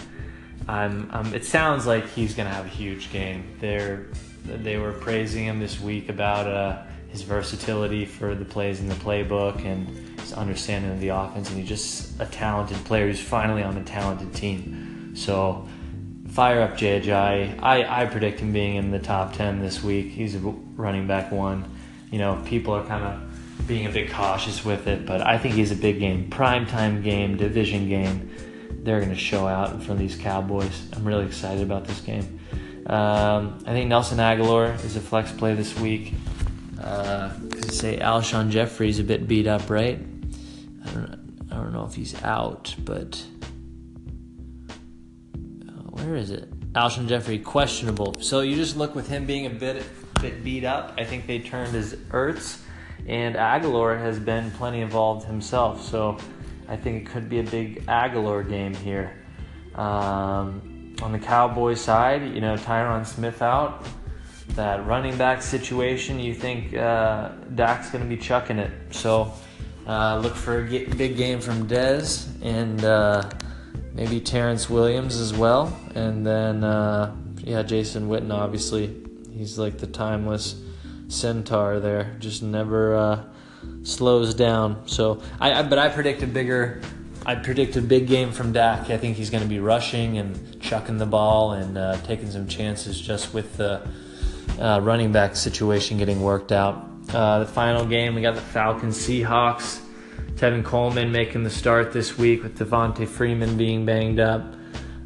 I'm, 0.67 1.11
um, 1.13 1.31
it 1.35 1.45
sounds 1.45 1.85
like 1.85 2.09
he's 2.09 2.33
to 2.33 2.43
have 2.55 2.65
a 2.65 2.69
huge 2.69 3.11
game. 3.11 3.55
They're, 3.59 4.07
they 4.45 4.77
were 4.77 4.93
praising 4.93 5.45
him 5.45 5.59
this 5.59 5.79
week 5.79 6.09
about 6.09 6.47
uh, 6.47 6.81
his 7.09 7.21
versatility 7.21 8.05
for 8.05 8.33
the 8.33 8.45
plays 8.45 8.79
in 8.79 8.89
the 8.89 8.95
playbook 8.95 9.63
and 9.63 10.06
understanding 10.33 10.91
of 10.91 10.99
the 10.99 11.09
offense. 11.09 11.49
And 11.49 11.59
he's 11.59 11.67
just 11.67 12.19
a 12.19 12.25
talented 12.25 12.77
player 12.85 13.07
who's 13.07 13.19
finally 13.19 13.63
on 13.63 13.77
a 13.77 13.83
talented 13.83 14.33
team. 14.33 15.13
So 15.15 15.67
fire 16.29 16.61
up 16.61 16.77
Ajayi. 16.77 17.59
I, 17.61 18.03
I 18.03 18.05
predict 18.05 18.39
him 18.39 18.53
being 18.53 18.75
in 18.75 18.91
the 18.91 18.99
top 18.99 19.33
10 19.33 19.59
this 19.59 19.83
week. 19.83 20.07
He's 20.11 20.35
a 20.35 20.39
running 20.39 21.07
back 21.07 21.31
one. 21.31 21.65
You 22.11 22.19
know, 22.19 22.41
people 22.45 22.73
are 22.73 22.85
kind 22.85 23.03
of 23.03 23.67
being 23.67 23.85
a 23.85 23.89
bit 23.89 24.11
cautious 24.11 24.63
with 24.63 24.87
it, 24.87 25.05
but 25.05 25.21
I 25.21 25.37
think 25.37 25.55
he's 25.55 25.71
a 25.71 25.75
big 25.75 25.99
game, 25.99 26.29
prime 26.29 26.65
time 26.65 27.01
game, 27.01 27.37
division 27.37 27.89
game. 27.89 28.31
They're 28.83 28.99
going 28.99 29.11
to 29.11 29.19
show 29.19 29.47
out 29.47 29.71
in 29.71 29.79
front 29.79 29.93
of 29.93 29.99
these 29.99 30.15
Cowboys. 30.15 30.87
I'm 30.93 31.05
really 31.05 31.25
excited 31.25 31.63
about 31.63 31.85
this 31.85 31.99
game. 32.01 32.39
Um, 32.85 33.59
I 33.65 33.73
think 33.73 33.89
Nelson 33.89 34.19
Agholor 34.19 34.81
is 34.85 34.95
a 34.95 35.01
flex 35.01 35.31
play 35.31 35.55
this 35.55 35.77
week. 35.77 36.13
Uh, 36.81 37.31
say 37.67 37.97
Alshon 37.97 38.49
Jeffery's 38.49 38.99
a 38.99 39.03
bit 39.03 39.27
beat 39.27 39.47
up, 39.47 39.69
right? 39.69 39.99
Don't, 41.67 41.81
know 41.81 41.85
if 41.85 41.95
he's 41.95 42.23
out, 42.23 42.73
but 42.85 43.21
uh, 45.35 45.71
where 45.91 46.15
is 46.15 46.31
it? 46.31 46.49
Alshon 46.71 47.09
Jeffery 47.09 47.39
questionable. 47.39 48.15
So 48.21 48.39
you 48.39 48.55
just 48.55 48.77
look 48.77 48.95
with 48.95 49.09
him 49.09 49.25
being 49.25 49.47
a 49.47 49.49
bit 49.49 49.83
bit 50.21 50.45
beat 50.45 50.63
up. 50.63 50.93
I 50.97 51.03
think 51.03 51.27
they 51.27 51.39
turned 51.39 51.73
his 51.73 51.95
Ertz 52.11 52.61
and 53.05 53.35
Agholor 53.35 53.99
has 53.99 54.17
been 54.17 54.49
plenty 54.51 54.79
involved 54.79 55.25
himself. 55.25 55.83
So 55.83 56.17
I 56.69 56.77
think 56.77 57.03
it 57.03 57.11
could 57.11 57.27
be 57.27 57.39
a 57.39 57.43
big 57.43 57.85
Agholor 57.87 58.47
game 58.47 58.73
here. 58.73 59.13
Um, 59.75 60.95
on 61.01 61.11
the 61.11 61.19
Cowboys 61.19 61.81
side, 61.81 62.33
you 62.33 62.39
know, 62.39 62.55
Tyron 62.55 63.05
Smith 63.05 63.41
out. 63.41 63.85
That 64.51 64.87
running 64.87 65.17
back 65.17 65.41
situation, 65.41 66.17
you 66.17 66.33
think 66.33 66.73
uh, 66.73 67.31
Dak's 67.55 67.89
going 67.89 68.05
to 68.05 68.09
be 68.09 68.15
chucking 68.15 68.57
it. 68.57 68.71
So 68.91 69.33
uh, 69.87 70.19
look 70.21 70.35
for 70.35 70.65
a 70.65 70.85
big 70.85 71.15
game 71.15 71.39
from 71.39 71.67
Dez 71.67 72.27
and 72.43 72.83
uh, 72.83 73.29
maybe 73.93 74.19
Terrance 74.19 74.69
Williams 74.69 75.17
as 75.17 75.33
well. 75.33 75.79
And 75.95 76.25
then, 76.25 76.63
uh, 76.63 77.15
yeah, 77.43 77.63
Jason 77.63 78.09
Witten, 78.09 78.33
obviously. 78.33 79.03
He's 79.33 79.57
like 79.57 79.77
the 79.77 79.87
timeless 79.87 80.61
centaur 81.07 81.79
there. 81.79 82.15
Just 82.19 82.43
never 82.43 82.95
uh, 82.95 83.23
slows 83.83 84.33
down. 84.33 84.87
So 84.87 85.21
I, 85.39 85.53
I, 85.53 85.63
but 85.63 85.79
I 85.79 85.89
predict 85.89 86.21
a 86.21 86.27
bigger. 86.27 86.81
I 87.25 87.35
predict 87.35 87.75
a 87.75 87.81
big 87.81 88.07
game 88.07 88.31
from 88.31 88.53
Dak. 88.53 88.89
I 88.89 88.97
think 88.97 89.17
he's 89.17 89.29
going 89.29 89.43
to 89.43 89.49
be 89.49 89.59
rushing 89.59 90.17
and 90.17 90.59
chucking 90.59 90.97
the 90.97 91.05
ball 91.05 91.53
and 91.53 91.77
uh, 91.77 91.97
taking 92.03 92.29
some 92.31 92.47
chances 92.47 92.99
just 92.99 93.33
with 93.33 93.57
the 93.57 93.87
uh, 94.59 94.79
running 94.81 95.11
back 95.11 95.35
situation 95.35 95.97
getting 95.97 96.21
worked 96.21 96.51
out. 96.51 96.86
Uh, 97.13 97.39
the 97.39 97.45
final 97.45 97.85
game, 97.85 98.15
we 98.15 98.21
got 98.21 98.35
the 98.35 98.41
Falcons 98.41 98.97
Seahawks. 98.97 99.81
Tevin 100.35 100.63
Coleman 100.63 101.11
making 101.11 101.43
the 101.43 101.49
start 101.49 101.91
this 101.91 102.17
week 102.17 102.43
with 102.43 102.59
Devonta 102.59 103.07
Freeman 103.07 103.57
being 103.57 103.85
banged 103.85 104.19
up. 104.19 104.53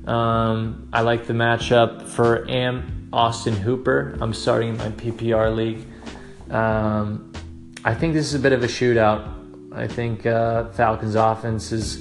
Um, 0.08 0.90
I 0.92 1.02
like 1.02 1.28
the 1.28 1.34
matchup 1.34 2.08
for 2.08 2.50
Am 2.50 3.10
Austin 3.14 3.56
Hooper. 3.56 4.18
I'm 4.20 4.34
starting 4.34 4.70
in 4.70 4.78
my 4.78 4.90
PPR 4.90 5.56
league. 5.56 5.86
Um, 6.50 7.32
I 7.86 7.94
think 7.94 8.14
this 8.14 8.26
is 8.26 8.34
a 8.34 8.40
bit 8.40 8.52
of 8.52 8.64
a 8.64 8.68
shootout. 8.68 9.74
I 9.74 9.88
think 9.88 10.26
uh, 10.26 10.70
Falcons' 10.72 11.16
offense 11.16 11.72
is 11.72 11.98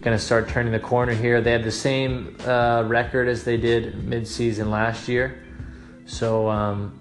going 0.00 0.16
to 0.16 0.18
start 0.18 0.48
turning 0.48 0.72
the 0.72 0.78
corner 0.78 1.12
here. 1.12 1.40
They 1.40 1.52
have 1.52 1.64
the 1.64 1.72
same 1.72 2.36
uh, 2.46 2.84
record 2.86 3.26
as 3.26 3.42
they 3.42 3.56
did 3.56 3.94
midseason 3.94 4.68
last 4.70 5.08
year, 5.08 5.42
so 6.06 6.48
um, 6.48 6.99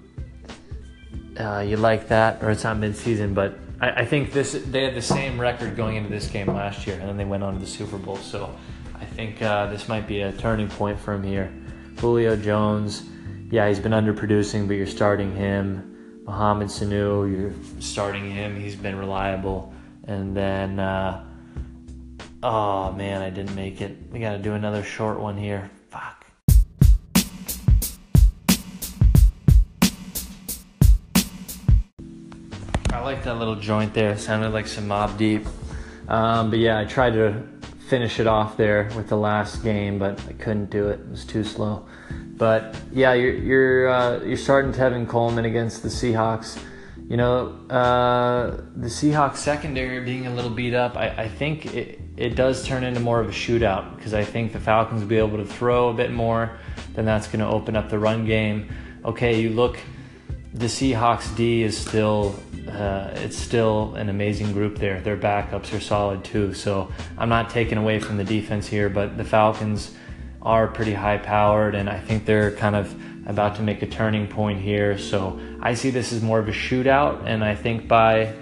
uh, 1.39 1.60
you 1.60 1.78
like 1.78 2.10
that, 2.10 2.43
or 2.43 2.52
it's 2.52 2.63
not 2.63 2.78
midseason, 2.78 3.34
but 3.34 3.58
I, 3.82 4.02
I, 4.02 4.06
think 4.06 4.34
this 4.34 4.52
they 4.52 4.84
had 4.84 4.95
the 4.95 5.02
same 5.02 5.39
record 5.39 5.75
going 5.75 5.95
into 5.95 6.10
this 6.10 6.28
game 6.28 6.47
last 6.47 6.86
year, 6.86 6.97
and 6.99 7.08
then 7.08 7.17
they 7.17 7.25
went 7.25 7.43
on 7.43 7.54
to 7.54 7.60
the 7.60 7.67
Super 7.67 7.97
Bowl. 7.97 8.17
So 8.17 8.54
I 8.95 9.06
think 9.06 9.41
uh, 9.41 9.67
this 9.67 9.88
might 9.88 10.08
be 10.08 10.21
a 10.21 10.34
turning 10.34 10.67
point 10.67 10.99
for 10.99 11.13
him 11.13 11.23
here. 11.23 11.52
Julio 11.97 12.36
Jones, 12.36 13.04
yeah, 13.49 13.67
he's 13.67 13.80
been 13.80 13.93
underproducing, 13.93 14.67
but 14.67 14.73
you're 14.73 14.88
starting 14.88 15.34
him. 15.34 16.21
Mohamed 16.25 16.67
Sanu, 16.67 17.32
you're 17.32 17.54
starting 17.82 18.30
him. 18.30 18.60
He's 18.60 18.75
been 18.75 18.97
reliable. 18.97 19.73
And 20.04 20.36
then, 20.36 20.80
uh, 20.80 21.25
oh 22.43 22.91
man, 22.93 23.21
I 23.21 23.30
didn't 23.30 23.56
make 23.56 23.82
it. 23.82 23.97
We 24.12 24.19
got 24.19 24.34
to 24.34 24.39
do 24.39 24.54
another 24.54 24.84
short 24.84 25.19
one 25.19 25.38
here. 25.38 25.71
I 33.00 33.02
like 33.02 33.24
that 33.24 33.36
little 33.36 33.56
joint 33.56 33.94
there. 33.94 34.12
It 34.12 34.20
sounded 34.20 34.50
like 34.50 34.68
some 34.68 34.86
Mobb 34.90 35.18
Deep. 35.18 35.48
Um, 36.10 36.50
but 36.50 36.60
yeah, 36.60 36.78
I 36.78 36.84
tried 36.84 37.14
to 37.14 37.48
finish 37.88 38.20
it 38.20 38.28
off 38.28 38.58
there 38.58 38.90
with 38.94 39.08
the 39.08 39.16
last 39.16 39.64
game, 39.64 40.00
but 40.00 40.22
I 40.28 40.34
couldn't 40.34 40.70
do 40.70 40.90
it. 40.90 41.00
It 41.00 41.10
was 41.10 41.24
too 41.24 41.46
slow. 41.46 41.88
But 42.12 42.76
yeah, 42.92 43.14
you're 43.14 43.36
you're 43.36 43.88
uh, 43.88 44.20
you're 44.26 44.36
starting 44.36 44.74
Tevin 44.74 45.08
Coleman 45.08 45.46
against 45.46 45.82
the 45.82 45.88
Seahawks. 45.88 46.62
You 47.08 47.16
know, 47.16 47.58
uh, 47.70 48.58
the 48.76 48.90
Seahawks 48.90 49.38
secondary 49.38 50.04
being 50.04 50.28
a 50.28 50.36
little 50.36 50.52
beat 50.52 50.74
up. 50.74 50.98
I, 50.98 51.08
I 51.08 51.30
think 51.30 51.74
it, 51.74 52.02
it 52.18 52.36
does 52.36 52.66
turn 52.68 52.84
into 52.84 53.00
more 53.00 53.22
of 53.22 53.30
a 53.30 53.32
shootout 53.32 53.96
because 53.96 54.14
I 54.14 54.26
think 54.26 54.52
the 54.52 54.60
Falcons 54.60 55.00
will 55.00 55.08
be 55.08 55.20
able 55.20 55.38
to 55.38 55.46
throw 55.46 55.88
a 55.88 55.94
bit 55.94 56.12
more. 56.12 56.60
Then 56.96 57.06
that's 57.06 57.28
going 57.28 57.40
to 57.40 57.48
open 57.48 57.78
up 57.78 57.90
the 57.90 57.98
run 57.98 58.26
game. 58.26 58.68
Okay, 59.06 59.40
you 59.40 59.52
look 59.52 59.80
the 60.54 60.66
Seahawks 60.66 61.36
D 61.36 61.64
is 61.64 61.78
still 61.78 62.36
uh, 62.67 63.12
it's 63.15 63.38
still 63.38 63.95
an 63.95 64.10
amazing 64.10 64.54
group 64.54 64.78
there. 64.78 65.02
Their 65.02 65.17
backups 65.17 65.76
are 65.76 65.80
solid 65.80 66.24
too. 66.24 66.54
So 66.54 66.91
I'm 67.17 67.30
not 67.30 67.50
taking 67.50 67.78
away 67.78 68.00
from 68.00 68.17
the 68.17 68.24
defense 68.24 68.67
here, 68.67 68.89
but 68.89 69.17
the 69.17 69.24
Falcons 69.24 69.93
are 70.41 70.67
pretty 70.67 70.93
high 70.93 71.17
powered, 71.17 71.76
and 71.76 71.89
I 71.89 72.00
think 72.00 72.26
they're 72.26 72.52
kind 72.52 72.76
of 72.76 72.93
about 73.28 73.56
to 73.58 73.62
make 73.62 73.82
a 73.82 73.88
turning 73.88 74.28
point 74.28 74.62
here. 74.62 74.98
So 74.98 75.39
I 75.62 75.74
see 75.74 75.89
this 75.89 76.12
as 76.12 76.22
more 76.22 76.39
of 76.39 76.48
a 76.48 76.52
shootout, 76.52 77.26
and 77.26 77.43
I 77.43 77.56
think 77.56 77.88
by 77.88 78.34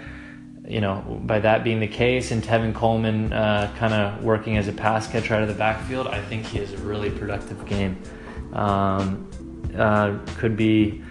you 0.68 0.82
know 0.82 1.22
by 1.26 1.40
that 1.40 1.64
being 1.64 1.80
the 1.80 1.88
case, 1.88 2.32
and 2.32 2.44
Tevin 2.44 2.74
Coleman 2.74 3.34
uh, 3.34 3.74
kind 3.78 3.94
of 3.94 4.24
working 4.24 4.58
as 4.58 4.68
a 4.68 4.74
pass 4.74 5.08
catcher 5.08 5.36
out 5.36 5.42
of 5.42 5.48
the 5.48 5.56
backfield, 5.56 6.08
I 6.08 6.22
think 6.22 6.46
he 6.46 6.60
has 6.60 6.72
a 6.74 6.78
really 6.78 7.10
productive 7.10 7.66
game. 7.66 8.02
Um, 8.54 9.28
uh, 9.78 10.18
could 10.38 10.56
be 10.56 11.04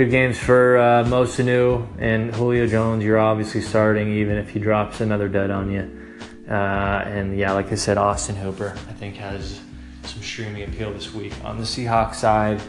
good 0.00 0.10
games 0.10 0.38
for 0.38 0.78
uh, 0.78 1.04
Mo 1.04 1.24
and 1.98 2.34
Julio 2.34 2.66
Jones. 2.66 3.04
You're 3.04 3.18
obviously 3.18 3.60
starting, 3.60 4.10
even 4.14 4.38
if 4.38 4.48
he 4.48 4.58
drops 4.58 5.02
another 5.02 5.28
dud 5.28 5.50
on 5.50 5.70
you. 5.70 6.14
Uh, 6.48 7.04
and 7.04 7.36
yeah, 7.36 7.52
like 7.52 7.70
I 7.70 7.74
said, 7.74 7.98
Austin 7.98 8.34
Hooper, 8.34 8.70
I 8.70 8.92
think, 8.94 9.16
has 9.16 9.60
some 10.04 10.22
streaming 10.22 10.62
appeal 10.62 10.90
this 10.90 11.12
week. 11.12 11.34
On 11.44 11.58
the 11.58 11.64
Seahawks 11.64 12.14
side, 12.14 12.62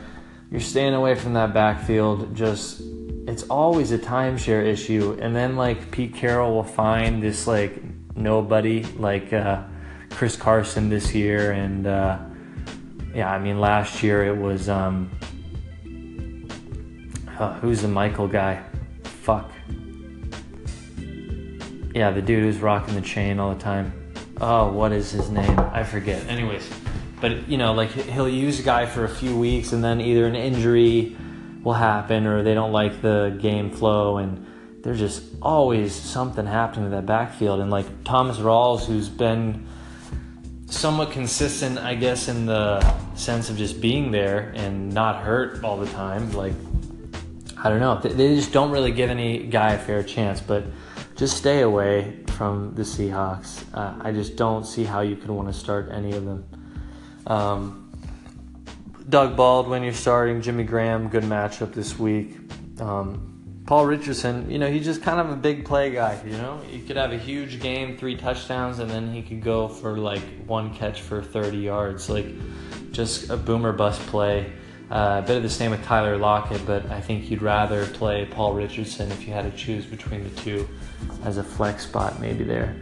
you're 0.51 0.59
staying 0.59 0.93
away 0.93 1.15
from 1.15 1.31
that 1.35 1.53
backfield. 1.53 2.35
Just, 2.35 2.81
it's 3.25 3.43
always 3.43 3.93
a 3.93 3.97
timeshare 3.97 4.65
issue. 4.65 5.17
And 5.21 5.33
then, 5.33 5.55
like, 5.55 5.89
Pete 5.89 6.13
Carroll 6.13 6.53
will 6.53 6.65
find 6.65 7.23
this, 7.23 7.47
like, 7.47 7.81
nobody, 8.13 8.83
like 8.97 9.31
uh, 9.31 9.63
Chris 10.09 10.35
Carson 10.35 10.89
this 10.89 11.15
year. 11.15 11.53
And 11.53 11.87
uh, 11.87 12.19
yeah, 13.15 13.31
I 13.31 13.39
mean, 13.39 13.61
last 13.61 14.03
year 14.03 14.25
it 14.25 14.37
was. 14.37 14.67
Um, 14.67 15.09
who's 17.49 17.81
the 17.81 17.87
Michael 17.87 18.27
guy? 18.27 18.63
Fuck. 19.03 19.51
Yeah, 21.93 22.11
the 22.11 22.21
dude 22.21 22.43
who's 22.43 22.59
rocking 22.59 22.95
the 22.95 23.01
chain 23.01 23.39
all 23.39 23.53
the 23.53 23.59
time. 23.59 23.93
Oh, 24.39 24.71
what 24.71 24.91
is 24.91 25.11
his 25.11 25.29
name? 25.29 25.59
I 25.59 25.83
forget. 25.83 26.25
Anyways, 26.27 26.67
but 27.19 27.47
you 27.49 27.57
know, 27.57 27.73
like 27.73 27.91
he'll 27.91 28.29
use 28.29 28.59
a 28.59 28.63
guy 28.63 28.85
for 28.85 29.03
a 29.03 29.09
few 29.09 29.37
weeks, 29.37 29.73
and 29.73 29.83
then 29.83 30.01
either 30.01 30.25
an 30.25 30.35
injury 30.35 31.15
will 31.63 31.73
happen, 31.73 32.25
or 32.25 32.43
they 32.43 32.53
don't 32.53 32.71
like 32.71 33.01
the 33.01 33.37
game 33.41 33.71
flow, 33.71 34.17
and 34.17 34.45
there's 34.83 34.99
just 34.99 35.23
always 35.41 35.93
something 35.93 36.45
happening 36.45 36.85
to 36.85 36.95
that 36.95 37.05
backfield. 37.05 37.59
And 37.59 37.69
like 37.69 37.85
Thomas 38.03 38.37
Rawls, 38.37 38.85
who's 38.85 39.09
been 39.09 39.67
somewhat 40.67 41.11
consistent, 41.11 41.77
I 41.77 41.95
guess, 41.95 42.29
in 42.29 42.45
the 42.45 42.79
sense 43.15 43.49
of 43.49 43.57
just 43.57 43.81
being 43.81 44.11
there 44.11 44.53
and 44.55 44.91
not 44.93 45.21
hurt 45.23 45.63
all 45.63 45.77
the 45.77 45.91
time, 45.91 46.31
like 46.31 46.53
I 47.63 47.69
don't 47.69 47.79
know. 47.79 47.99
They 47.99 48.35
just 48.35 48.51
don't 48.51 48.71
really 48.71 48.91
give 48.91 49.11
any 49.11 49.43
guy 49.43 49.73
a 49.73 49.77
fair 49.79 50.01
chance, 50.01 50.41
but 50.41 50.65
just 51.15 51.37
stay 51.37 51.61
away 51.61 52.23
from 52.27 52.73
the 52.73 52.81
Seahawks. 52.81 53.63
Uh, 53.73 53.95
I 54.01 54.11
just 54.11 54.35
don't 54.35 54.65
see 54.65 54.83
how 54.83 55.01
you 55.01 55.15
could 55.15 55.29
want 55.29 55.47
to 55.47 55.53
start 55.53 55.91
any 55.91 56.13
of 56.13 56.25
them. 56.25 56.45
Um, 57.27 57.91
Doug 59.07 59.35
Baldwin, 59.35 59.83
you're 59.83 59.93
starting. 59.93 60.41
Jimmy 60.41 60.63
Graham, 60.63 61.07
good 61.09 61.23
matchup 61.23 61.73
this 61.73 61.99
week. 61.99 62.37
Um, 62.79 63.63
Paul 63.67 63.85
Richardson, 63.85 64.49
you 64.49 64.57
know, 64.57 64.71
he's 64.71 64.83
just 64.83 65.03
kind 65.03 65.19
of 65.19 65.29
a 65.29 65.35
big 65.35 65.63
play 65.63 65.91
guy. 65.91 66.19
You 66.25 66.37
know, 66.37 66.59
he 66.67 66.81
could 66.81 66.97
have 66.97 67.13
a 67.13 67.17
huge 67.17 67.59
game, 67.59 67.95
three 67.95 68.15
touchdowns, 68.15 68.79
and 68.79 68.89
then 68.89 69.13
he 69.13 69.21
could 69.21 69.43
go 69.43 69.67
for 69.67 69.97
like 69.97 70.23
one 70.47 70.73
catch 70.73 71.01
for 71.01 71.21
30 71.21 71.57
yards. 71.57 72.09
Like, 72.09 72.25
just 72.91 73.29
a 73.29 73.37
boomer 73.37 73.71
bust 73.71 74.01
play. 74.07 74.51
Uh, 74.91 75.21
a 75.23 75.25
bit 75.25 75.37
of 75.37 75.43
the 75.43 75.49
same 75.49 75.71
with 75.71 75.81
Tyler 75.85 76.17
Lockett, 76.17 76.65
but 76.65 76.85
I 76.91 76.99
think 76.99 77.31
you'd 77.31 77.41
rather 77.41 77.85
play 77.87 78.25
Paul 78.25 78.53
Richardson 78.53 79.09
if 79.09 79.25
you 79.25 79.31
had 79.33 79.49
to 79.49 79.57
choose 79.57 79.85
between 79.85 80.23
the 80.25 80.41
two 80.41 80.67
as 81.23 81.37
a 81.37 81.43
flex 81.43 81.85
spot, 81.85 82.19
maybe 82.19 82.43
there. 82.43 82.75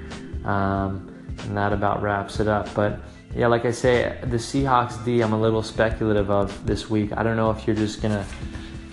Um, 0.43 1.15
and 1.43 1.55
that 1.55 1.71
about 1.71 2.01
wraps 2.01 2.39
it 2.39 2.47
up. 2.47 2.73
But 2.73 2.99
yeah, 3.35 3.45
like 3.45 3.65
I 3.65 3.71
say, 3.71 4.17
the 4.23 4.37
Seahawks 4.37 5.05
D, 5.05 5.21
I'm 5.21 5.33
a 5.33 5.39
little 5.39 5.61
speculative 5.61 6.31
of 6.31 6.65
this 6.65 6.89
week. 6.89 7.11
I 7.15 7.21
don't 7.21 7.37
know 7.37 7.51
if 7.51 7.67
you're 7.67 7.75
just 7.75 8.01
going 8.01 8.15
to 8.15 8.25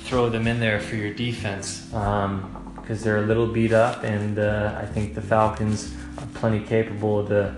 throw 0.01 0.29
them 0.29 0.47
in 0.47 0.61
there 0.61 0.79
for 0.79 0.97
your 0.97 1.15
defense 1.15 1.87
because 1.87 2.25
um, 2.25 2.77
they're 2.87 3.25
a 3.25 3.27
little 3.27 3.47
beat 3.47 3.73
up, 3.73 4.05
and 4.05 4.39
uh, 4.39 4.79
I 4.79 4.85
think 4.85 5.15
the 5.15 5.23
Falcons 5.23 5.95
are 6.19 6.27
plenty 6.35 6.61
capable 6.61 7.27
to 7.29 7.57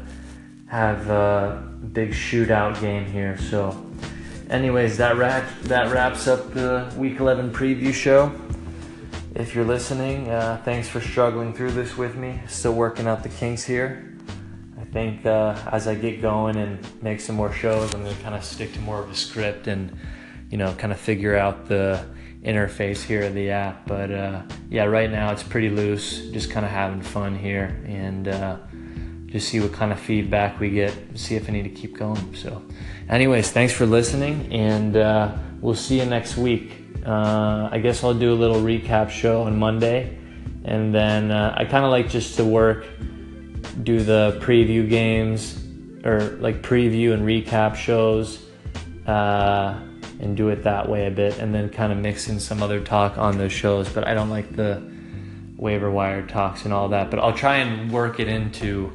have 0.68 1.10
a 1.10 1.68
big 1.92 2.12
shootout 2.12 2.80
game 2.80 3.06
here. 3.06 3.36
So 3.38 3.70
anyways, 4.50 4.96
that 4.98 5.16
wrap, 5.16 5.44
that 5.62 5.92
wraps 5.92 6.26
up 6.26 6.52
the 6.52 6.92
Week 6.96 7.18
11 7.20 7.52
preview 7.52 7.92
show. 7.92 8.32
If 9.34 9.54
you're 9.54 9.64
listening, 9.64 10.28
uh, 10.30 10.60
thanks 10.64 10.88
for 10.88 11.00
struggling 11.00 11.52
through 11.52 11.72
this 11.72 11.96
with 11.96 12.16
me. 12.16 12.40
Still 12.48 12.74
working 12.74 13.06
out 13.06 13.22
the 13.22 13.28
kinks 13.28 13.64
here. 13.64 14.16
I 14.80 14.84
think 14.84 15.24
uh, 15.26 15.56
as 15.70 15.86
I 15.86 15.94
get 15.94 16.22
going 16.22 16.56
and 16.56 17.02
make 17.02 17.20
some 17.20 17.36
more 17.36 17.52
shows, 17.52 17.94
I'm 17.94 18.04
to 18.04 18.14
kind 18.22 18.34
of 18.34 18.42
stick 18.42 18.72
to 18.72 18.80
more 18.80 19.02
of 19.02 19.10
a 19.10 19.14
script 19.14 19.66
and, 19.66 19.96
you 20.50 20.58
know, 20.58 20.72
kind 20.74 20.92
of 20.92 20.98
figure 20.98 21.36
out 21.36 21.66
the 21.66 22.04
interface 22.42 23.02
here 23.02 23.22
of 23.24 23.34
the 23.34 23.50
app. 23.50 23.86
But 23.86 24.10
uh, 24.10 24.42
yeah, 24.70 24.84
right 24.84 25.10
now 25.10 25.30
it's 25.32 25.42
pretty 25.42 25.68
loose, 25.68 26.30
just 26.30 26.50
kind 26.50 26.64
of 26.64 26.72
having 26.72 27.02
fun 27.02 27.36
here 27.38 27.80
and 27.86 28.28
uh, 28.28 28.56
just 29.28 29.48
see 29.48 29.60
what 29.60 29.72
kind 29.72 29.92
of 29.92 30.00
feedback 30.00 30.58
we 30.58 30.70
get, 30.70 30.94
see 31.14 31.36
if 31.36 31.48
I 31.48 31.52
need 31.52 31.64
to 31.64 31.70
keep 31.70 31.96
going. 31.96 32.34
So, 32.34 32.62
anyways, 33.08 33.50
thanks 33.50 33.72
for 33.72 33.84
listening, 33.84 34.50
and 34.52 34.96
uh, 34.96 35.36
we'll 35.60 35.74
see 35.74 36.00
you 36.00 36.06
next 36.06 36.36
week. 36.36 36.72
Uh, 37.06 37.68
I 37.70 37.78
guess 37.78 38.02
I'll 38.02 38.14
do 38.14 38.32
a 38.32 38.34
little 38.34 38.62
recap 38.62 39.10
show 39.10 39.42
on 39.42 39.58
Monday, 39.58 40.18
and 40.64 40.94
then 40.94 41.30
uh, 41.30 41.54
I 41.56 41.64
kind 41.66 41.84
of 41.84 41.90
like 41.90 42.08
just 42.08 42.36
to 42.36 42.44
work, 42.44 42.86
do 43.82 44.02
the 44.02 44.38
preview 44.42 44.88
games 44.88 45.62
or 46.04 46.20
like 46.40 46.62
preview 46.62 47.12
and 47.12 47.22
recap 47.22 47.76
shows, 47.76 48.46
uh, 49.06 49.78
and 50.20 50.36
do 50.36 50.48
it 50.48 50.64
that 50.64 50.88
way 50.88 51.06
a 51.06 51.10
bit, 51.10 51.38
and 51.38 51.54
then 51.54 51.68
kind 51.68 51.92
of 51.92 51.98
mix 51.98 52.28
in 52.28 52.40
some 52.40 52.62
other 52.62 52.80
talk 52.80 53.18
on 53.18 53.36
those 53.36 53.52
shows. 53.52 53.90
But 53.90 54.06
I 54.06 54.14
don't 54.14 54.30
like 54.30 54.56
the 54.56 54.82
waiver 55.58 55.90
wire 55.90 56.26
talks 56.26 56.64
and 56.64 56.72
all 56.72 56.88
that, 56.88 57.10
but 57.10 57.20
I'll 57.20 57.34
try 57.34 57.56
and 57.56 57.92
work 57.92 58.20
it 58.20 58.28
into 58.28 58.90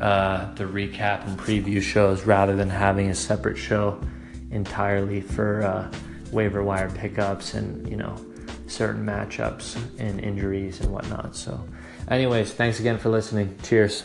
uh, 0.00 0.52
the 0.54 0.64
recap 0.64 1.26
and 1.26 1.38
preview 1.38 1.80
shows 1.80 2.24
rather 2.24 2.54
than 2.54 2.68
having 2.68 3.10
a 3.10 3.14
separate 3.14 3.56
show 3.56 4.00
entirely 4.50 5.20
for 5.20 5.62
uh, 5.62 5.92
waiver 6.32 6.62
wire 6.62 6.90
pickups 6.90 7.54
and 7.54 7.88
you 7.88 7.96
know 7.96 8.16
certain 8.66 9.04
matchups 9.04 9.76
and 9.98 10.20
injuries 10.20 10.80
and 10.80 10.92
whatnot. 10.92 11.36
So, 11.36 11.64
anyways, 12.08 12.52
thanks 12.52 12.80
again 12.80 12.98
for 12.98 13.08
listening. 13.08 13.56
Cheers. 13.62 14.04